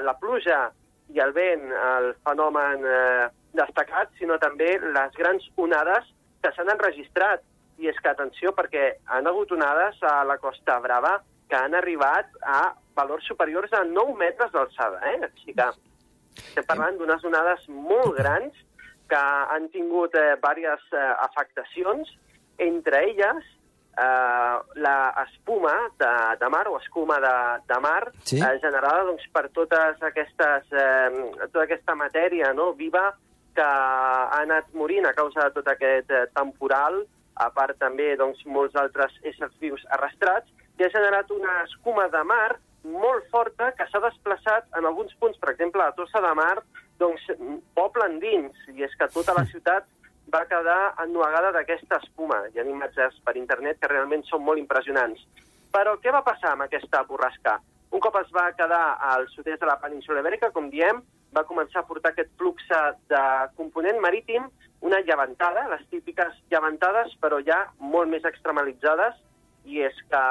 la 0.03 0.15
pluja 0.19 0.67
i 1.13 1.21
el 1.23 1.33
vent 1.35 1.69
el 1.71 2.11
fenomen 2.25 2.85
eh, 2.85 3.27
destacat, 3.57 4.11
sinó 4.19 4.37
també 4.41 4.75
les 4.81 5.17
grans 5.17 5.45
onades 5.57 6.09
que 6.43 6.51
s'han 6.53 6.71
enregistrat. 6.73 7.43
I 7.81 7.89
és 7.89 7.97
que, 7.97 8.11
atenció, 8.11 8.51
perquè 8.53 8.99
han 9.09 9.27
hagut 9.27 9.51
onades 9.55 9.97
a 10.05 10.19
la 10.29 10.37
Costa 10.37 10.77
Brava 10.83 11.15
que 11.49 11.57
han 11.57 11.73
arribat 11.75 12.29
a 12.45 12.73
valors 12.95 13.25
superiors 13.27 13.73
a 13.73 13.81
9 13.87 14.13
metres 14.19 14.51
d'alçada. 14.53 15.01
Eh? 15.09 15.17
Així 15.25 15.55
que 15.57 15.65
estem 16.35 16.67
parlant 16.69 16.99
d'unes 16.99 17.25
onades 17.25 17.65
molt 17.69 18.13
grans 18.19 18.61
que 19.09 19.23
han 19.55 19.67
tingut 19.73 20.15
eh, 20.17 20.35
diverses 20.37 20.85
eh, 20.93 21.09
afectacions, 21.25 22.13
entre 22.61 23.01
elles 23.09 23.52
eh, 23.97 24.55
la 24.75 24.97
espuma 25.27 25.73
de, 25.99 26.11
de 26.39 26.49
mar 26.49 26.67
o 26.67 26.77
escuma 26.79 27.19
de, 27.19 27.35
de 27.73 27.79
mar 27.79 28.11
Sí. 28.23 28.39
eh, 28.41 28.59
generada 28.61 29.03
doncs, 29.09 29.25
per 29.33 29.49
totes 29.49 30.01
aquestes, 30.01 30.65
eh, 30.71 31.09
tota 31.51 31.63
aquesta 31.65 31.95
matèria 31.95 32.53
no, 32.53 32.73
viva 32.73 33.11
que 33.53 33.61
ha 33.61 34.39
anat 34.41 34.71
morint 34.73 35.05
a 35.05 35.13
causa 35.13 35.45
de 35.47 35.51
tot 35.59 35.67
aquest 35.69 36.09
eh, 36.11 36.25
temporal, 36.33 37.03
a 37.35 37.49
part 37.53 37.77
també 37.81 38.15
doncs, 38.17 38.41
molts 38.45 38.75
altres 38.75 39.13
éssers 39.23 39.53
vius 39.61 39.83
arrastrats, 39.93 40.49
i 40.79 40.83
ha 40.85 40.89
generat 40.89 41.29
una 41.31 41.61
escuma 41.67 42.07
de 42.09 42.23
mar 42.25 42.55
molt 42.83 43.29
forta 43.31 43.71
que 43.77 43.85
s'ha 43.87 44.01
desplaçat 44.03 44.65
en 44.77 44.85
alguns 44.89 45.13
punts, 45.21 45.37
per 45.39 45.53
exemple, 45.53 45.81
a 45.85 45.93
Tossa 45.95 46.19
de 46.19 46.33
Mar, 46.35 46.57
doncs, 46.99 47.21
poble 47.77 48.05
endins, 48.09 48.57
i 48.73 48.83
és 48.83 48.91
que 48.99 49.07
tota 49.13 49.33
la 49.37 49.45
ciutat 49.47 49.85
va 50.33 50.45
quedar 50.49 50.93
ennuegada 51.03 51.51
d'aquesta 51.55 51.99
espuma. 52.01 52.41
Hi 52.49 52.59
ha 52.59 52.67
imatges 52.67 53.19
per 53.25 53.37
internet 53.37 53.79
que 53.79 53.91
realment 53.91 54.25
són 54.29 54.43
molt 54.47 54.61
impressionants. 54.61 55.21
Però 55.73 55.95
què 56.01 56.13
va 56.13 56.25
passar 56.25 56.53
amb 56.53 56.65
aquesta 56.65 57.03
borrasca? 57.09 57.59
Un 57.93 58.01
cop 58.01 58.15
es 58.21 58.29
va 58.33 58.51
quedar 58.57 58.83
al 59.13 59.27
sud-est 59.29 59.61
de 59.61 59.69
la 59.69 59.79
península 59.81 60.21
ibèrica, 60.23 60.49
com 60.53 60.69
diem, 60.73 61.01
va 61.33 61.45
començar 61.49 61.81
a 61.81 61.87
portar 61.89 62.11
aquest 62.13 62.31
flux 62.37 62.65
de 63.09 63.23
component 63.57 63.99
marítim, 64.01 64.45
una 64.81 64.99
llevantada, 65.05 65.67
les 65.71 65.85
típiques 65.89 66.35
llevantades, 66.51 67.13
però 67.21 67.39
ja 67.45 67.59
molt 67.79 68.09
més 68.11 68.25
extremalitzades, 68.29 69.17
i 69.65 69.81
és 69.85 69.97
que 70.11 70.23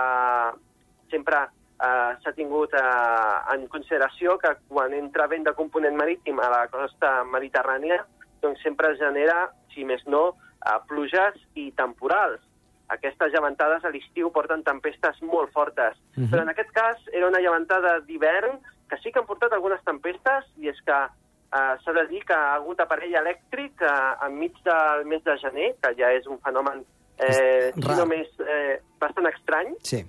sempre 1.10 1.40
eh, 1.46 2.10
s'ha 2.22 2.34
tingut 2.36 2.74
eh, 2.76 3.54
en 3.54 3.66
consideració 3.72 4.36
que 4.42 4.52
quan 4.68 4.94
entra 4.98 5.30
vent 5.30 5.48
de 5.48 5.54
component 5.58 5.96
marítim 5.98 6.42
a 6.42 6.50
la 6.52 6.66
costa 6.72 7.22
mediterrània, 7.30 8.02
doncs 8.42 8.62
sempre 8.66 8.94
genera, 9.00 9.46
si 9.74 9.84
més 9.84 10.02
no, 10.06 10.36
eh, 10.66 10.78
pluges 10.88 11.38
i 11.54 11.70
temporals. 11.78 12.40
Aquestes 12.92 13.32
llevantades 13.32 13.84
a 13.84 13.90
l'estiu 13.90 14.30
porten 14.32 14.62
tempestes 14.64 15.22
molt 15.22 15.52
fortes. 15.52 15.96
Mhm. 16.16 16.30
Però 16.30 16.42
en 16.42 16.48
aquest 16.52 16.70
cas 16.72 16.96
era 17.12 17.28
una 17.28 17.40
llevantada 17.40 18.00
d'hivern 18.00 18.60
que 18.88 18.98
sí 18.98 19.10
que 19.10 19.20
han 19.20 19.26
portat 19.26 19.52
algunes 19.52 19.82
tempestes 19.84 20.44
i 20.58 20.68
és 20.68 20.80
que 20.84 20.98
eh, 21.52 21.74
s'ha 21.84 21.92
de 21.92 22.06
dir 22.08 22.24
que 22.24 22.34
ha 22.34 22.54
hagut 22.54 22.80
aparell 22.80 23.14
elèctric 23.14 23.80
eh, 23.80 24.26
enmig 24.26 24.56
del 24.64 25.06
mes 25.06 25.24
de 25.24 25.38
gener, 25.38 25.74
que 25.82 25.94
ja 25.96 26.12
és 26.12 26.26
un 26.26 26.38
fenomen 26.40 26.84
eh, 27.18 27.72
si 27.74 27.80
no 27.80 28.06
més 28.06 28.28
eh, 28.40 28.80
bastant 29.00 29.28
estrany, 29.30 29.74
Sí. 29.82 30.04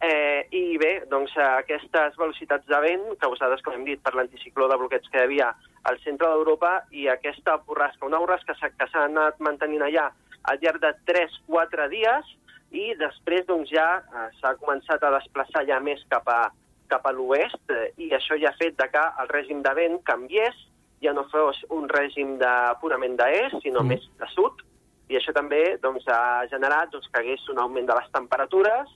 Eh, 0.00 0.46
I 0.54 0.78
bé, 0.78 0.92
doncs 1.10 1.32
aquestes 1.42 2.14
velocitats 2.20 2.66
de 2.70 2.78
vent, 2.84 3.06
causades, 3.18 3.62
com 3.66 3.74
hem 3.74 3.84
dit, 3.88 3.98
per 4.02 4.14
l'anticicló 4.14 4.68
de 4.70 4.76
bloqueig 4.78 5.08
que 5.10 5.18
hi 5.18 5.24
havia 5.26 5.48
al 5.90 5.98
centre 6.04 6.28
d'Europa, 6.30 6.84
i 6.94 7.08
aquesta 7.10 7.56
borrasca, 7.66 8.06
una 8.06 8.20
borrasca 8.22 8.54
que 8.54 8.86
s'ha 8.92 9.08
anat 9.08 9.40
mantenint 9.42 9.82
allà 9.82 10.06
al 10.48 10.60
llarg 10.62 10.80
de 10.84 10.92
3-4 11.10 11.88
dies, 11.90 12.30
i 12.70 12.92
després 13.00 13.46
doncs, 13.48 13.72
ja 13.74 13.88
eh, 13.98 14.28
s'ha 14.38 14.54
començat 14.60 15.02
a 15.02 15.10
desplaçar 15.16 15.64
ja 15.66 15.80
més 15.82 16.04
cap 16.12 16.30
a, 16.30 16.52
cap 16.86 17.06
a 17.08 17.12
l'oest, 17.12 17.58
eh, 17.74 17.90
i 17.98 18.12
això 18.14 18.38
ja 18.38 18.52
ha 18.52 18.60
fet 18.60 18.78
de 18.78 18.86
que 18.92 19.04
el 19.24 19.32
règim 19.34 19.64
de 19.66 19.74
vent 19.74 19.98
canviés, 20.06 20.54
ja 21.02 21.12
no 21.14 21.26
fos 21.32 21.58
un 21.74 21.90
règim 21.90 22.36
de, 22.38 22.54
purament 22.80 23.18
d'est, 23.18 23.58
sinó 23.62 23.82
Mm. 23.82 23.88
més 23.96 24.06
de 24.20 24.30
sud, 24.30 24.62
i 25.08 25.16
això 25.16 25.32
també 25.34 25.78
doncs, 25.82 26.06
ha 26.06 26.46
generat 26.50 26.90
doncs, 26.92 27.10
que 27.10 27.18
hagués 27.20 27.48
un 27.48 27.58
augment 27.58 27.86
de 27.86 27.94
les 27.98 28.10
temperatures 28.12 28.88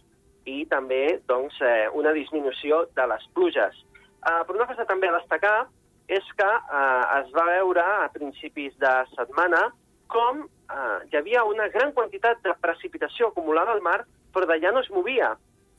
i 0.45 0.65
també 0.71 1.21
doncs, 1.29 1.59
eh, 1.61 1.89
una 1.99 2.13
disminució 2.13 2.87
de 2.97 3.07
les 3.11 3.29
pluges. 3.35 3.77
Uh, 4.23 4.43
però 4.47 4.61
una 4.61 4.69
cosa 4.71 4.87
també 4.87 5.09
a 5.09 5.17
destacar 5.17 5.67
és 6.07 6.27
que 6.39 6.47
uh, 6.47 7.05
es 7.19 7.31
va 7.35 7.47
veure 7.49 7.83
a 7.83 8.11
principis 8.15 8.75
de 8.79 8.93
setmana 9.17 9.65
com 10.13 10.45
uh, 10.45 10.99
hi 11.09 11.17
havia 11.19 11.45
una 11.49 11.69
gran 11.73 11.93
quantitat 11.97 12.43
de 12.45 12.55
precipitació 12.61 13.31
acumulada 13.31 13.73
al 13.73 13.83
mar, 13.83 14.03
però 14.35 14.47
d'allà 14.47 14.73
no 14.73 14.83
es 14.85 14.91
movia. 14.91 15.33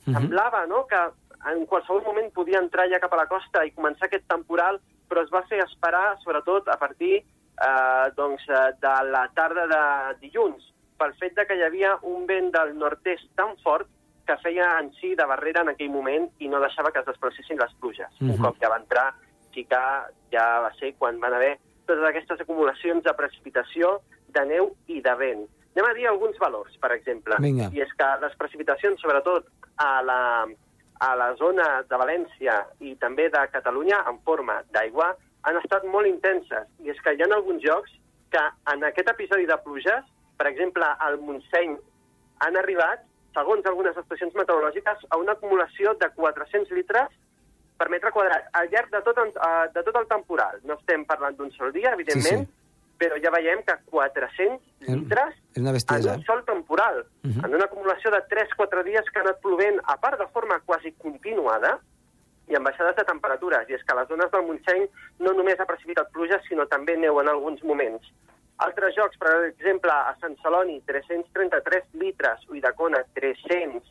Mhm. 0.04 0.16
Semblava 0.18 0.66
no, 0.66 0.84
que 0.86 1.00
en 1.50 1.64
qualsevol 1.66 2.02
moment 2.04 2.30
podia 2.32 2.60
entrar 2.60 2.88
ja 2.90 3.00
cap 3.00 3.12
a 3.14 3.22
la 3.22 3.28
costa 3.30 3.64
i 3.64 3.72
començar 3.72 4.08
aquest 4.08 4.26
temporal, 4.28 4.80
però 5.08 5.24
es 5.24 5.32
va 5.32 5.44
fer 5.48 5.60
esperar, 5.64 6.16
sobretot 6.22 6.68
a 6.68 6.76
partir 6.80 7.14
eh, 7.20 8.06
doncs, 8.16 8.44
eh, 8.48 8.70
de 8.80 8.94
la 9.10 9.26
tarda 9.36 9.66
de 9.70 9.82
dilluns, 10.22 10.72
pel 10.98 11.12
fet 11.20 11.36
de 11.36 11.44
que 11.46 11.56
hi 11.58 11.64
havia 11.66 11.96
un 12.02 12.24
vent 12.26 12.50
del 12.54 12.74
nord-est 12.78 13.28
tan 13.36 13.56
fort 13.62 13.88
que 14.26 14.36
feia 14.38 14.78
en 14.80 14.92
si 14.94 15.14
de 15.14 15.24
barrera 15.26 15.62
en 15.62 15.68
aquell 15.74 15.90
moment 15.90 16.30
i 16.40 16.48
no 16.48 16.60
deixava 16.60 16.90
que 16.92 17.00
es 17.00 17.06
desplacessin 17.06 17.58
les 17.60 17.74
pluges. 17.80 18.08
Un 18.20 18.28
Mhm. 18.32 18.42
cop 18.42 18.56
ja 18.60 18.68
va 18.70 18.78
entrar, 18.78 19.12
sí 19.52 19.64
que 19.64 19.80
ja 20.32 20.60
va 20.60 20.72
ser 20.74 20.94
quan 20.96 21.20
van 21.20 21.34
haver 21.34 21.58
totes 21.86 22.04
aquestes 22.08 22.40
acumulacions 22.40 23.02
de 23.04 23.12
precipitació, 23.14 24.00
de 24.28 24.44
neu 24.46 24.74
i 24.88 25.00
de 25.00 25.14
vent. 25.14 25.46
Anem 25.76 25.90
a 25.90 25.94
dir 25.94 26.06
alguns 26.08 26.38
valors, 26.38 26.76
per 26.78 26.92
exemple. 26.92 27.36
Vinga. 27.40 27.68
I 27.72 27.80
és 27.82 27.92
que 27.92 28.06
les 28.20 28.34
precipitacions, 28.36 29.00
sobretot 29.00 29.46
a 29.76 30.02
la, 30.02 30.46
a 31.00 31.14
la 31.16 31.34
zona 31.36 31.82
de 31.82 31.96
València 31.96 32.66
i 32.80 32.94
també 32.96 33.28
de 33.28 33.48
Catalunya, 33.52 34.04
en 34.08 34.18
forma 34.24 34.62
d'aigua, 34.72 35.16
han 35.42 35.56
estat 35.58 35.84
molt 35.84 36.06
intenses. 36.06 36.66
I 36.80 36.90
és 36.90 37.00
que 37.02 37.12
hi 37.14 37.22
ha 37.22 37.26
alguns 37.34 37.62
llocs 37.62 37.90
que 38.30 38.40
en 38.72 38.84
aquest 38.84 39.08
episodi 39.10 39.46
de 39.46 39.56
pluges, 39.58 40.04
per 40.38 40.46
exemple, 40.46 40.84
al 40.98 41.18
Montseny, 41.20 41.76
han 42.40 42.56
arribat, 42.56 43.00
segons 43.34 43.66
algunes 43.66 43.96
estacions 44.00 44.34
meteorològiques, 44.38 45.06
a 45.10 45.18
una 45.20 45.32
acumulació 45.34 45.94
de 46.00 46.08
400 46.16 46.70
litres 46.78 47.10
per 47.76 47.88
metre 47.90 48.12
quadrat 48.14 48.46
al 48.54 48.68
llarg 48.70 48.90
de 48.94 49.00
tot, 49.02 49.18
eh, 49.18 49.70
de 49.74 49.82
tot 49.82 49.96
el 49.96 50.06
temporal. 50.06 50.60
No 50.64 50.74
estem 50.78 51.04
parlant 51.04 51.36
d'un 51.36 51.50
sol 51.52 51.72
dia, 51.72 51.92
evidentment, 51.92 52.46
Sí, 52.46 52.52
però 52.98 53.18
ja 53.20 53.30
veiem 53.34 53.62
que 53.66 53.74
400 53.90 54.62
Eh, 54.86 54.94
litres 54.94 55.34
és 55.54 55.60
una 55.60 55.70
en 55.70 56.08
un 56.20 56.24
sol 56.24 56.44
temporal, 56.44 57.04
Mhm. 57.22 57.44
en 57.44 57.54
una 57.54 57.64
acumulació 57.64 58.10
de 58.12 58.20
3-4 58.30 58.84
dies 58.84 59.04
que 59.10 59.18
ha 59.18 59.22
anat 59.22 59.40
plovent, 59.40 59.80
a 59.84 59.96
part 59.96 60.18
de 60.18 60.26
forma 60.28 60.60
quasi 60.60 60.92
continuada, 60.92 61.80
i 62.46 62.54
amb 62.54 62.66
baixades 62.66 62.94
de 62.96 63.04
temperatures. 63.04 63.68
I 63.68 63.74
és 63.74 63.82
que 63.84 63.92
a 63.92 63.96
les 63.96 64.08
zones 64.08 64.30
del 64.30 64.46
Montseny 64.46 64.88
no 65.18 65.32
només 65.32 65.58
ha 65.58 65.64
precipitat 65.66 66.10
pluja, 66.12 66.40
sinó 66.48 66.66
també 66.68 66.96
neu 66.96 67.18
en 67.20 67.28
alguns 67.28 67.62
moments. 67.64 68.06
Altres 68.62 68.94
jocs, 68.94 69.18
per 69.18 69.32
exemple, 69.48 69.90
a 69.90 70.14
Sant 70.20 70.36
Celoni, 70.42 70.78
333 70.86 71.88
litres, 71.98 72.44
Uidacona, 72.48 73.02
300, 73.18 73.82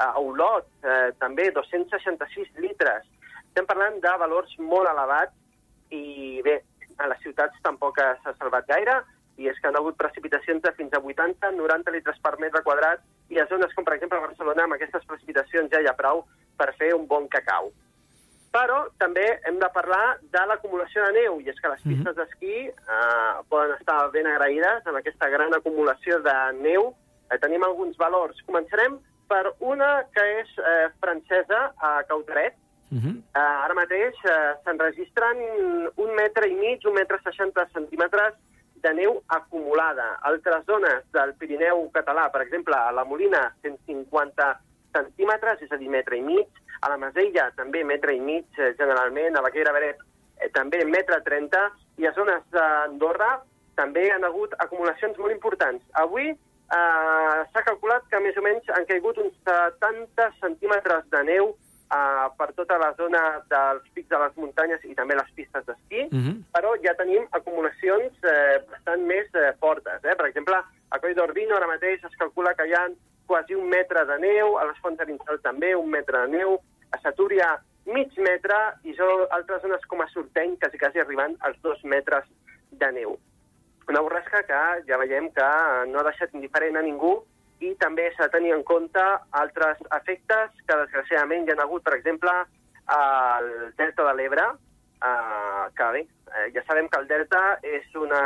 A 0.00 0.08
Olot, 0.20 0.68
eh, 0.84 1.12
també 1.20 1.50
266 1.52 2.48
litres. 2.64 3.04
Estem 3.48 3.68
parlant 3.68 4.00
de 4.00 4.14
valors 4.20 4.56
molt 4.58 4.88
elevats 4.88 5.36
i 5.92 6.40
bé, 6.44 6.62
a 6.98 7.08
les 7.12 7.20
ciutats 7.24 7.60
tampoc 7.64 8.00
s'ha 8.00 8.34
salvat 8.38 8.66
gaire 8.68 9.02
i 9.36 9.48
és 9.50 9.58
que 9.60 9.68
han 9.68 9.76
hagut 9.76 9.96
precipitacions 10.00 10.62
de 10.64 10.72
fins 10.76 10.92
a 10.96 11.00
80-90 11.00 11.92
litres 11.92 12.20
per 12.24 12.36
metre 12.40 12.62
quadrat 12.64 13.02
i 13.28 13.40
a 13.40 13.46
zones 13.50 13.72
com, 13.76 13.84
per 13.84 13.96
exemple, 13.96 14.20
Barcelona, 14.20 14.64
amb 14.64 14.76
aquestes 14.76 15.04
precipitacions 15.08 15.72
ja 15.72 15.82
hi 15.82 15.90
ha 15.90 15.96
prou 15.98 16.24
per 16.56 16.72
fer 16.80 16.94
un 16.96 17.04
bon 17.10 17.28
cacau. 17.28 17.72
Però 18.52 18.86
també 18.98 19.24
hem 19.48 19.58
de 19.60 19.68
parlar 19.74 20.18
de 20.32 20.44
l'acumulació 20.48 21.04
de 21.06 21.12
neu, 21.20 21.40
i 21.40 21.50
és 21.50 21.58
que 21.60 21.68
les 21.68 21.82
pistes 21.82 22.04
mm 22.04 22.06
-hmm. 22.06 22.16
d'esquí 22.20 22.56
eh, 22.68 23.34
poden 23.48 23.76
estar 23.78 24.10
ben 24.10 24.26
agraïdes 24.26 24.86
amb 24.86 24.96
aquesta 24.96 25.28
gran 25.28 25.52
acumulació 25.54 26.20
de 26.20 26.36
neu. 26.60 26.94
Eh, 27.30 27.38
tenim 27.38 27.62
alguns 27.62 27.96
valors. 27.96 28.36
Començarem 28.46 28.98
per 29.28 29.52
una 29.58 30.06
que 30.14 30.24
és 30.40 30.48
eh, 30.58 30.88
francesa, 31.00 31.72
a 31.76 32.02
Cauteret. 32.08 32.54
Mm 32.90 32.98
-hmm. 32.98 33.16
eh, 33.34 33.64
ara 33.64 33.74
mateix 33.74 34.14
eh, 34.24 34.54
s'enregistren 34.64 35.36
un 35.96 36.14
metre 36.14 36.48
i 36.48 36.54
mig, 36.54 36.80
un 36.86 36.94
metre 36.94 37.18
60 37.22 37.68
centímetres 37.72 38.34
de 38.82 38.92
neu 38.94 39.22
acumulada. 39.26 40.18
Altres 40.22 40.64
zones 40.66 41.04
del 41.12 41.34
Pirineu 41.34 41.90
català, 41.92 42.30
per 42.30 42.42
exemple, 42.42 42.76
a 42.76 42.92
la 42.92 43.04
Molina, 43.04 43.54
150 43.62 44.60
centímetres, 44.92 45.62
és 45.62 45.72
a 45.72 45.76
dir, 45.76 45.88
metre 45.88 46.16
i 46.16 46.22
mig, 46.22 46.48
a 46.80 46.90
la 46.92 46.98
Masella 47.00 47.50
també 47.56 47.84
metre 47.84 48.14
i 48.16 48.20
mig, 48.20 48.46
eh, 48.58 48.72
generalment, 48.78 49.36
a 49.36 49.44
la 49.44 49.52
Queira 49.54 49.74
Beret 49.76 50.00
eh, 50.40 50.50
també 50.54 50.84
metre 50.84 51.20
30, 51.26 51.62
i 52.02 52.06
a 52.06 52.12
zones 52.16 52.42
d'Andorra 52.52 53.36
també 53.76 54.08
han 54.12 54.24
hagut 54.24 54.54
acumulacions 54.64 55.18
molt 55.18 55.32
importants. 55.32 55.84
Avui 56.02 56.30
eh, 56.30 57.38
s'ha 57.52 57.64
calculat 57.68 58.08
que 58.10 58.20
més 58.24 58.36
o 58.36 58.44
menys 58.44 58.68
han 58.74 58.88
caigut 58.88 59.18
uns 59.22 59.36
70 59.48 60.30
centímetres 60.40 61.08
de 61.12 61.22
neu 61.30 61.54
eh, 61.92 62.28
per 62.38 62.52
tota 62.54 62.78
la 62.78 62.92
zona 62.98 63.22
dels 63.50 63.88
pics 63.94 64.08
de 64.08 64.20
les 64.22 64.36
muntanyes 64.36 64.84
i 64.84 64.94
també 64.94 65.16
les 65.16 65.30
pistes 65.34 65.66
d'esquí, 65.66 66.06
uh 66.06 66.18
-huh. 66.18 66.36
però 66.52 66.74
ja 66.82 66.94
tenim 66.94 67.26
acumulacions 67.30 68.12
eh, 68.22 68.62
bastant 68.70 69.02
més 69.06 69.26
eh, 69.34 69.52
fortes. 69.60 70.04
Eh? 70.04 70.14
Per 70.14 70.26
exemple, 70.26 70.56
a 70.90 70.98
Coll 70.98 71.14
d'Orbino 71.14 71.56
ara 71.56 71.66
mateix 71.66 72.04
es 72.04 72.16
calcula 72.16 72.54
que 72.54 72.66
hi 72.66 72.74
ha 72.74 72.88
quasi 73.26 73.54
un 73.54 73.68
metre 73.68 74.04
de 74.04 74.18
neu, 74.18 74.58
a 74.58 74.64
les 74.64 74.78
Fonts 74.78 74.98
d'Arinsal 74.98 75.40
també 75.42 75.74
un 75.74 75.90
metre 75.90 76.20
de 76.26 76.28
neu, 76.38 76.60
a 76.90 76.98
Satúria 76.98 77.58
mig 77.86 78.10
metre 78.18 78.56
i 78.82 78.94
jo, 78.94 79.26
altres 79.30 79.62
zones 79.62 79.84
com 79.86 80.00
a 80.00 80.08
Sorteny 80.08 80.56
quasi, 80.58 80.78
quasi 80.78 80.98
arribant 81.00 81.36
als 81.40 81.60
dos 81.62 81.82
metres 81.84 82.24
de 82.70 82.92
neu. 82.92 83.18
Una 83.88 84.00
borrasca 84.00 84.42
que 84.42 84.60
ja 84.88 84.98
veiem 84.98 85.30
que 85.30 85.48
no 85.86 86.00
ha 86.00 86.06
deixat 86.08 86.34
indiferent 86.34 86.76
a 86.76 86.82
ningú 86.82 87.20
i 87.60 87.74
també 87.80 88.10
s'ha 88.12 88.28
de 88.28 88.34
tenir 88.36 88.52
en 88.54 88.62
compte 88.66 89.02
altres 89.40 89.78
efectes 89.98 90.50
que 90.66 90.80
desgraciadament 90.82 91.46
hi 91.46 91.54
ha 91.54 91.62
hagut, 91.64 91.84
per 91.84 91.94
exemple, 91.96 92.32
al 92.86 93.48
Delta 93.76 94.04
de 94.08 94.14
l'Ebre, 94.14 94.46
eh, 95.02 95.64
que 95.76 95.92
bé, 95.92 96.02
eh, 96.34 96.50
ja 96.54 96.64
sabem 96.66 96.88
que 96.88 97.00
el 97.00 97.08
Delta 97.08 97.58
és 97.62 97.94
una, 97.94 98.20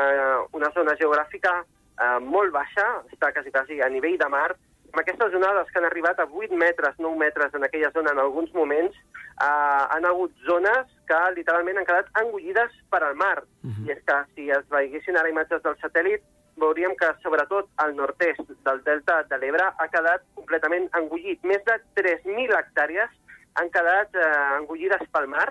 una 0.52 0.72
zona 0.74 0.96
geogràfica 1.00 1.60
eh, 1.62 2.18
molt 2.24 2.52
baixa, 2.52 2.88
està 3.12 3.32
quasi, 3.32 3.54
quasi 3.54 3.80
a 3.80 3.88
nivell 3.88 4.18
de 4.18 4.28
mar, 4.28 4.50
amb 4.90 5.00
aquestes 5.04 5.34
onades 5.38 5.70
que 5.70 5.78
han 5.78 5.86
arribat 5.86 6.18
a 6.18 6.26
8 6.26 6.56
metres, 6.58 6.96
9 6.98 7.16
metres 7.18 7.54
en 7.54 7.64
aquella 7.64 7.92
zona 7.94 8.10
en 8.10 8.18
alguns 8.18 8.52
moments, 8.54 8.96
eh, 8.96 9.84
han 9.94 10.04
hagut 10.04 10.34
zones 10.46 10.90
que 11.06 11.20
literalment 11.36 11.78
han 11.78 11.86
quedat 11.88 12.10
engullides 12.22 12.74
per 12.90 13.04
al 13.04 13.14
mar. 13.14 13.44
Uh 13.62 13.70
-huh. 13.70 13.86
I 13.86 13.92
és 13.92 14.02
que 14.04 14.18
si 14.34 14.50
es 14.50 14.68
veiessin 14.68 15.16
ara 15.16 15.28
imatges 15.28 15.62
del 15.62 15.76
satèl·lit, 15.78 16.22
veuríem 16.60 16.94
que 17.00 17.08
sobretot 17.22 17.68
al 17.82 17.94
nord-est 17.96 18.52
del 18.66 18.82
delta 18.86 19.22
de 19.30 19.38
l'Ebre 19.40 19.66
ha 19.70 19.88
quedat 19.92 20.24
completament 20.38 20.88
engullit. 21.00 21.42
Més 21.44 21.64
de 21.66 21.78
3.000 21.98 22.56
hectàrees 22.58 23.12
han 23.60 23.70
quedat 23.74 24.14
eh, 24.14 24.30
engullides 24.58 25.06
pel 25.12 25.28
mar, 25.32 25.48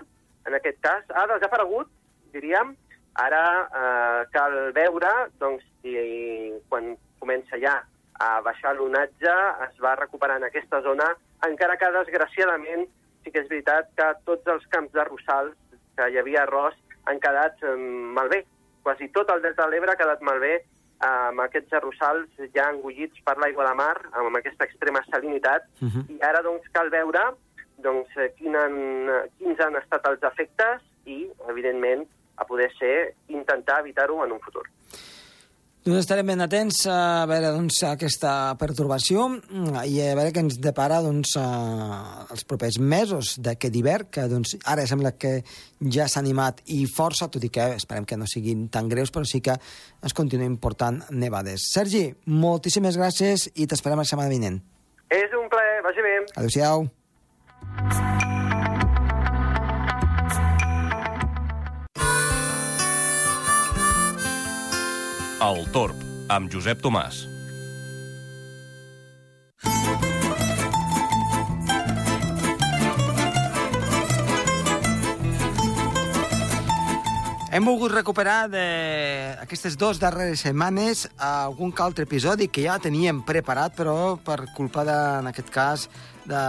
en 0.47 0.57
aquest 0.57 0.79
cas. 0.85 1.05
Ha 1.13 1.25
desaparegut, 1.33 1.89
diríem, 2.33 2.75
ara 3.19 3.43
eh, 3.65 4.21
cal 4.35 4.59
veure 4.75 5.13
doncs, 5.41 5.65
si 5.81 5.95
quan 6.69 6.93
comença 7.19 7.59
ja 7.61 7.79
a 8.19 8.39
baixar 8.43 8.75
l'onatge, 8.75 9.33
es 9.67 9.81
va 9.83 9.95
recuperant 9.99 10.43
aquesta 10.43 10.81
zona, 10.83 11.07
encara 11.47 11.77
que 11.79 11.91
desgraciadament 11.95 12.87
sí 13.23 13.31
que 13.31 13.43
és 13.43 13.51
veritat 13.51 13.91
que 13.95 14.07
tots 14.27 14.47
els 14.51 14.65
camps 14.73 14.91
de 14.95 15.05
rossals 15.07 15.55
que 15.97 16.07
hi 16.11 16.19
havia 16.19 16.43
arròs 16.45 16.75
han 17.11 17.19
quedat 17.23 17.63
eh, 17.63 17.75
malbé. 18.19 18.43
Quasi 18.83 19.09
tot 19.15 19.31
el 19.33 19.41
delta 19.43 19.65
de 19.65 19.73
l'Ebre 19.73 19.93
ha 19.93 19.99
quedat 19.99 20.21
malbé 20.23 20.59
amb 20.99 21.39
aquests 21.39 21.73
arrossals 21.73 22.27
ja 22.55 22.69
engullits 22.73 23.21
per 23.23 23.37
l'aigua 23.37 23.67
de 23.69 23.75
mar, 23.79 23.95
amb 24.11 24.35
aquesta 24.35 24.65
extrema 24.65 25.03
salinitat, 25.09 25.63
uh 25.81 25.87
-huh. 25.87 26.03
i 26.09 26.19
ara 26.21 26.41
doncs 26.41 26.67
cal 26.71 26.89
veure 26.89 27.23
doncs, 27.83 28.09
quin 28.37 28.55
han, 28.55 28.75
quins 29.37 29.59
han 29.59 29.75
estat 29.75 30.05
els 30.05 30.23
efectes 30.23 30.81
i, 31.05 31.29
evidentment, 31.47 32.05
a 32.35 32.45
poder 32.45 32.71
ser, 32.77 33.15
intentar 33.27 33.79
evitar-ho 33.79 34.23
en 34.25 34.31
un 34.31 34.39
futur. 34.39 34.65
Doncs 35.79 36.01
estarem 36.01 36.27
ben 36.27 36.43
atents 36.43 36.81
a 36.91 37.23
veure 37.29 37.53
doncs, 37.55 37.77
aquesta 37.87 38.51
pertorbació 38.59 39.29
i 39.87 40.01
a 40.03 40.09
veure 40.17 40.33
què 40.35 40.41
ens 40.43 40.57
depara 40.59 40.97
doncs, 41.05 41.37
els 41.39 42.43
propers 42.49 42.75
mesos 42.83 43.37
d'aquest 43.39 43.77
hivern, 43.79 44.09
que 44.11 44.25
doncs, 44.27 44.57
ara 44.67 44.83
sembla 44.91 45.13
que 45.15 45.37
ja 45.87 46.09
s'ha 46.11 46.19
animat 46.19 46.59
i 46.75 46.81
força, 46.83 47.29
tot 47.31 47.47
i 47.47 47.51
que 47.55 47.69
esperem 47.77 48.03
que 48.03 48.19
no 48.19 48.27
siguin 48.27 48.67
tan 48.67 48.91
greus, 48.91 49.07
però 49.15 49.23
sí 49.23 49.39
que 49.39 49.55
es 49.55 50.17
continuïn 50.17 50.59
portant 50.59 50.99
nevades. 51.15 51.71
Sergi, 51.71 52.09
moltíssimes 52.27 52.99
gràcies 52.99 53.47
i 53.55 53.63
t'esperem 53.63 54.03
la 54.03 54.09
setmana 54.11 54.35
vinent. 54.35 54.59
És 55.07 55.31
un 55.31 55.47
plaer, 55.47 55.79
vagi 55.87 56.03
bé. 56.03 56.15
Adéu-siau. 56.35 56.89
El 65.39 65.61
Torb, 65.71 65.95
amb 66.27 66.51
Josep 66.51 66.81
Tomàs. 66.83 67.21
Hem 77.55 77.63
volgut 77.63 77.95
recuperar 77.95 78.49
d'aquestes 78.51 79.79
dues 79.79 80.03
darreres 80.03 80.43
setmanes 80.43 81.05
algun 81.15 81.71
altre 81.87 82.03
episodi 82.03 82.49
que 82.51 82.67
ja 82.67 82.75
teníem 82.83 83.23
preparat, 83.23 83.79
però 83.79 84.17
per 84.19 84.41
culpa 84.57 84.83
de, 84.83 84.99
en 85.23 85.31
aquest 85.31 85.55
cas, 85.55 85.87
de, 86.29 86.43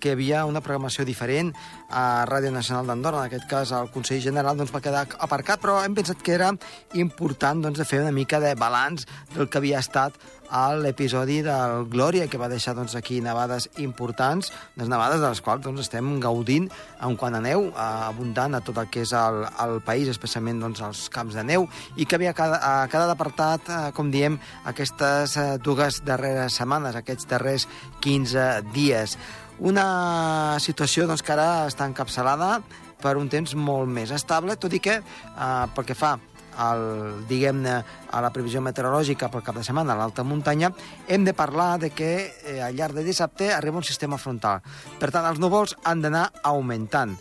que 0.00 0.10
hi 0.10 0.16
havia 0.16 0.44
una 0.48 0.62
programació 0.64 1.04
diferent 1.08 1.52
a 1.88 2.24
Ràdio 2.28 2.52
Nacional 2.54 2.88
d'Andorra, 2.88 3.24
en 3.24 3.30
aquest 3.30 3.46
cas 3.50 3.72
el 3.76 3.92
Consell 3.94 4.22
General 4.24 4.56
doncs, 4.58 4.72
va 4.74 4.82
quedar 4.84 5.04
aparcat, 5.24 5.60
però 5.62 5.78
hem 5.84 5.96
pensat 5.98 6.22
que 6.24 6.34
era 6.36 6.50
important 6.98 7.62
doncs, 7.64 7.78
de 7.80 7.88
fer 7.88 8.02
una 8.02 8.14
mica 8.14 8.40
de 8.40 8.54
balanç 8.58 9.06
del 9.34 9.48
que 9.48 9.60
havia 9.60 9.84
estat 9.84 10.16
a 10.50 10.74
l'episodi 10.76 11.40
del 11.44 11.84
Glòria, 11.90 12.26
que 12.28 12.40
va 12.40 12.48
deixar 12.48 12.74
doncs, 12.76 12.94
aquí 12.96 13.20
nevades 13.24 13.68
importants, 13.82 14.52
les 14.80 14.88
nevades 14.88 15.20
de 15.20 15.28
les 15.28 15.42
quals 15.44 15.62
doncs, 15.64 15.82
estem 15.84 16.16
gaudint 16.22 16.68
en 17.04 17.16
quant 17.20 17.36
a 17.36 17.42
neu, 17.44 17.68
eh, 17.68 17.88
abundant 18.08 18.56
a 18.56 18.62
tot 18.64 18.78
el 18.80 18.88
que 18.92 19.02
és 19.04 19.12
el, 19.16 19.44
el 19.64 19.80
país, 19.84 20.08
especialment 20.08 20.62
doncs, 20.64 20.82
els 20.84 21.04
camps 21.12 21.36
de 21.38 21.44
neu, 21.44 21.68
i 21.96 22.06
que 22.06 22.16
havia 22.16 22.34
quedat, 22.36 22.62
eh, 22.62 22.88
quedat 22.92 23.12
apartat, 23.14 23.68
eh, 23.68 23.90
com 23.96 24.10
diem, 24.14 24.38
aquestes 24.68 25.36
eh, 25.36 25.48
dues 25.62 26.02
darreres 26.06 26.56
setmanes, 26.60 26.96
aquests 26.96 27.28
darrers 27.28 27.68
15 28.00 28.48
dies. 28.72 29.18
Una 29.58 30.56
situació 30.62 31.06
doncs, 31.10 31.22
que 31.22 31.34
ara 31.34 31.66
està 31.68 31.86
encapçalada 31.88 32.58
per 33.02 33.16
un 33.18 33.28
temps 33.30 33.54
molt 33.54 33.90
més 33.90 34.10
estable, 34.14 34.56
tot 34.56 34.74
i 34.74 34.82
que, 34.82 34.98
eh, 35.02 35.64
pel 35.74 35.86
que 35.86 35.98
fa 35.98 36.16
al, 36.58 36.84
diguem-ne, 37.30 37.78
a 38.10 38.22
la 38.24 38.32
previsió 38.34 38.62
meteorològica 38.64 39.30
pel 39.32 39.44
cap 39.46 39.58
de 39.58 39.64
setmana 39.66 39.94
a 39.94 40.00
l'alta 40.00 40.26
muntanya, 40.26 40.72
hem 41.06 41.24
de 41.24 41.34
parlar 41.36 41.76
de 41.78 41.90
que 41.94 42.12
eh, 42.26 42.60
al 42.64 42.76
llarg 42.76 42.98
de 42.98 43.06
dissabte 43.06 43.52
arriba 43.54 43.80
un 43.80 43.86
sistema 43.86 44.18
frontal. 44.18 44.62
Per 44.98 45.12
tant, 45.14 45.26
els 45.28 45.40
núvols 45.42 45.76
han 45.84 46.02
d'anar 46.04 46.28
augmentant. 46.42 47.16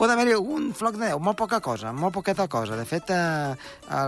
Pot 0.00 0.08
haver-hi 0.08 0.32
un 0.32 0.70
floc 0.72 0.94
de 0.96 1.10
neu, 1.10 1.18
molt 1.20 1.36
poca 1.36 1.58
cosa, 1.60 1.90
molt 1.92 2.14
poqueta 2.16 2.46
cosa. 2.48 2.76
De 2.78 2.86
fet, 2.88 3.10
eh, 3.12 3.56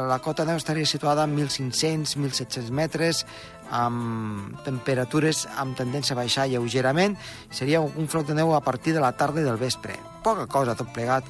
la 0.08 0.18
cota 0.24 0.46
de 0.46 0.48
neu 0.48 0.60
estaria 0.60 0.88
situada 0.88 1.26
a 1.26 1.28
1.500-1.700 1.28 2.70
metres, 2.72 3.26
amb 3.72 4.60
temperatures 4.66 5.46
amb 5.56 5.76
tendència 5.78 6.14
a 6.14 6.20
baixar 6.20 6.46
lleugerament. 6.52 7.16
Seria 7.50 7.80
un 7.80 8.08
floc 8.08 8.28
de 8.28 8.36
neu 8.36 8.54
a 8.54 8.62
partir 8.64 8.94
de 8.94 9.02
la 9.02 9.14
tarda 9.16 9.40
i 9.40 9.48
del 9.48 9.60
vespre. 9.60 9.96
Poca 10.22 10.46
cosa, 10.46 10.76
tot 10.78 10.92
plegat, 10.94 11.26